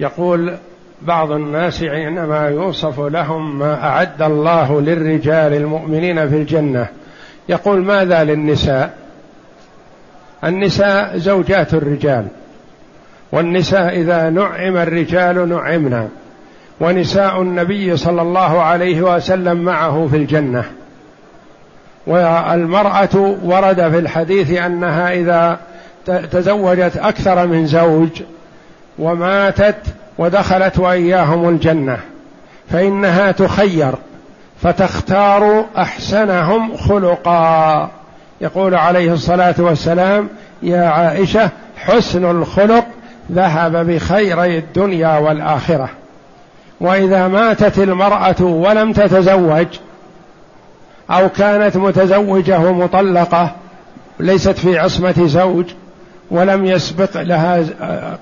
يقول 0.02 0.54
بعض 1.02 1.32
الناس 1.32 1.82
عندما 1.82 2.48
يوصف 2.48 3.00
لهم 3.00 3.58
ما 3.58 3.84
أعد 3.84 4.22
الله 4.22 4.80
للرجال 4.80 5.54
المؤمنين 5.54 6.28
في 6.28 6.36
الجنة. 6.36 6.86
يقول 7.48 7.84
ماذا 7.84 8.24
للنساء؟ 8.24 8.94
النساء 10.44 11.16
زوجات 11.18 11.74
الرجال 11.74 12.26
والنساء 13.32 14.00
إذا 14.00 14.30
نعم 14.30 14.76
الرجال 14.76 15.48
نعمنا 15.48 16.08
ونساء 16.80 17.42
النبي 17.42 17.96
صلى 17.96 18.22
الله 18.22 18.62
عليه 18.62 19.02
وسلم 19.02 19.56
معه 19.56 20.08
في 20.10 20.16
الجنة. 20.16 20.64
والمرأة 22.06 23.36
ورد 23.44 23.90
في 23.90 23.98
الحديث 23.98 24.52
أنها 24.52 25.12
إذا 25.12 25.58
تزوجت 26.06 26.96
أكثر 26.96 27.46
من 27.46 27.66
زوج 27.66 28.22
وماتت 29.02 29.76
ودخلت 30.18 30.78
وإياهم 30.78 31.48
الجنة 31.48 31.98
فإنها 32.70 33.32
تخير 33.32 33.92
فتختار 34.62 35.64
أحسنهم 35.76 36.76
خلقا. 36.76 37.90
يقول 38.40 38.74
عليه 38.74 39.12
الصلاة 39.12 39.54
والسلام 39.58 40.28
يا 40.62 40.84
عائشة 40.84 41.50
حسن 41.76 42.30
الخلق 42.30 42.84
ذهب 43.32 43.86
بخيري 43.86 44.58
الدنيا 44.58 45.18
والآخرة. 45.18 45.88
وإذا 46.80 47.28
ماتت 47.28 47.78
المرأة 47.78 48.42
ولم 48.42 48.92
تتزوج 48.92 49.66
أو 51.10 51.28
كانت 51.28 51.76
متزوجة 51.76 52.72
مطلقة 52.72 53.52
ليست 54.20 54.58
في 54.58 54.78
عصمة 54.78 55.26
زوج 55.26 55.66
ولم 56.32 56.66
يسبق 56.66 57.22
لها 57.22 57.64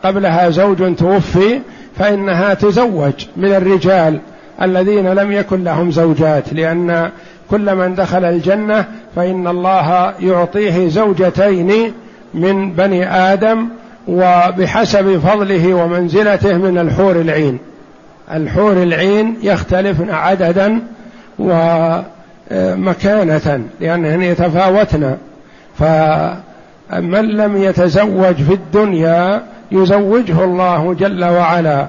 قبلها 0.04 0.50
زوج 0.50 0.96
توفي 0.96 1.60
فإنها 1.98 2.54
تزوج 2.54 3.12
من 3.36 3.54
الرجال 3.54 4.20
الذين 4.62 5.08
لم 5.08 5.32
يكن 5.32 5.64
لهم 5.64 5.90
زوجات 5.90 6.52
لأن 6.52 7.10
كل 7.50 7.74
من 7.74 7.94
دخل 7.94 8.24
الجنة 8.24 8.84
فإن 9.16 9.46
الله 9.46 10.14
يعطيه 10.20 10.88
زوجتين 10.88 11.92
من 12.34 12.72
بني 12.72 13.14
آدم 13.14 13.68
وبحسب 14.08 15.18
فضله 15.18 15.74
ومنزلته 15.74 16.56
من 16.56 16.78
الحور 16.78 17.16
العين. 17.16 17.58
الحور 18.32 18.72
العين 18.72 19.36
يختلفن 19.42 20.10
عددا 20.10 20.80
ومكانة 22.50 23.60
لأنهن 23.80 24.22
يتفاوتن. 24.22 25.16
فمن 26.90 27.28
لم 27.28 27.56
يتزوج 27.56 28.34
في 28.34 28.54
الدنيا 28.54 29.42
يزوجه 29.72 30.44
الله 30.44 30.94
جل 30.94 31.24
وعلا 31.24 31.86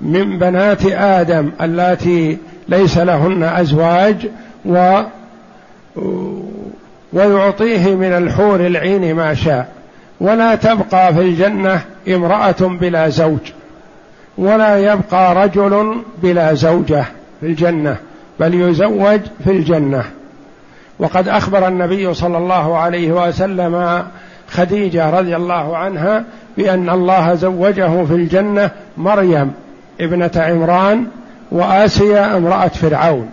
من 0.00 0.38
بنات 0.38 0.86
آدم 0.86 1.50
اللاتي 1.60 2.38
ليس 2.68 2.98
لهن 2.98 3.42
أزواج 3.42 4.16
و 4.64 5.02
ويعطيه 7.12 7.94
من 7.94 8.12
الحور 8.12 8.66
العين 8.66 9.14
ما 9.14 9.34
شاء. 9.34 9.68
ولا 10.20 10.54
تبقى 10.54 11.14
في 11.14 11.20
الجنة 11.20 11.80
امرأة 12.08 12.56
بلا 12.60 13.08
زوج. 13.08 13.52
ولا 14.38 14.78
يبقى 14.92 15.34
رجل 15.34 16.02
بلا 16.22 16.54
زوجة 16.54 17.04
في 17.40 17.46
الجنة 17.46 17.96
بل 18.40 18.54
يزوج 18.54 19.20
في 19.44 19.50
الجنة. 19.50 20.04
وقد 20.98 21.28
أخبر 21.28 21.68
النبي 21.68 22.14
صلى 22.14 22.38
الله 22.38 22.78
عليه 22.78 23.12
وسلم 23.12 24.04
خديجة 24.48 25.10
رضي 25.10 25.36
الله 25.36 25.76
عنها 25.76 26.24
بأن 26.56 26.90
الله 26.90 27.34
زوجه 27.34 28.04
في 28.04 28.14
الجنة 28.14 28.70
مريم 28.96 29.52
ابنة 30.00 30.30
عمران 30.36 31.06
وآسيا 31.52 32.36
امرأة 32.36 32.68
فرعون 32.68 33.30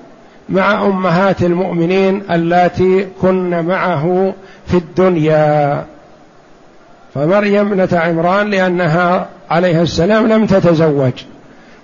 مع 0.49 0.85
أمهات 0.85 1.43
المؤمنين 1.43 2.23
اللاتي 2.31 3.07
كن 3.21 3.65
معه 3.65 4.33
في 4.67 4.77
الدنيا. 4.77 5.85
فمريم 7.13 7.67
ابنة 7.67 7.99
عمران 7.99 8.49
لأنها 8.49 9.27
عليه 9.49 9.81
السلام 9.81 10.27
لم 10.27 10.45
تتزوج. 10.45 11.11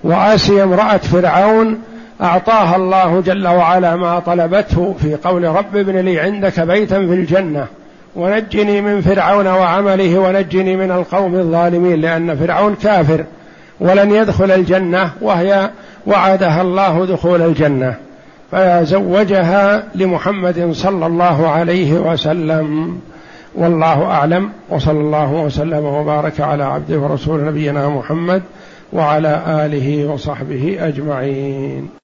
وآسيا 0.04 0.64
امرأة 0.64 0.98
فرعون 0.98 1.82
أعطاها 2.22 2.76
الله 2.76 3.22
جل 3.22 3.48
وعلا 3.48 3.96
ما 3.96 4.20
طلبته 4.20 4.96
في 5.02 5.16
قول 5.16 5.44
رب 5.44 5.76
ابن 5.76 5.98
لي 5.98 6.20
عندك 6.20 6.60
بيتا 6.60 6.96
في 6.96 7.14
الجنة. 7.14 7.68
ونجني 8.18 8.82
من 8.82 9.02
فرعون 9.02 9.48
وعمله 9.48 10.20
ونجني 10.20 10.76
من 10.76 10.92
القوم 10.92 11.36
الظالمين 11.36 12.02
لأن 12.02 12.36
فرعون 12.36 12.76
كافر 12.76 13.24
ولن 13.80 14.12
يدخل 14.12 14.52
الجنة 14.52 15.12
وهي 15.22 15.70
وعدها 16.08 16.62
الله 16.62 17.06
دخول 17.06 17.42
الجنة 17.42 17.96
فزوجها 18.52 19.84
لمحمد 19.96 20.70
صلى 20.72 21.06
الله 21.06 21.48
عليه 21.48 21.94
وسلم. 21.94 22.98
والله 23.56 24.04
أعلم 24.04 24.50
وصلى 24.70 25.00
الله 25.00 25.34
وسلم 25.34 25.86
وبارك 25.86 26.42
على 26.42 26.64
عبده 26.64 27.00
ورسول 27.00 27.46
نبينا 27.46 27.90
محمد 27.90 28.42
وعلى 28.94 29.42
آله 29.48 30.06
وصحبه 30.06 30.78
أجمعين. 30.80 31.98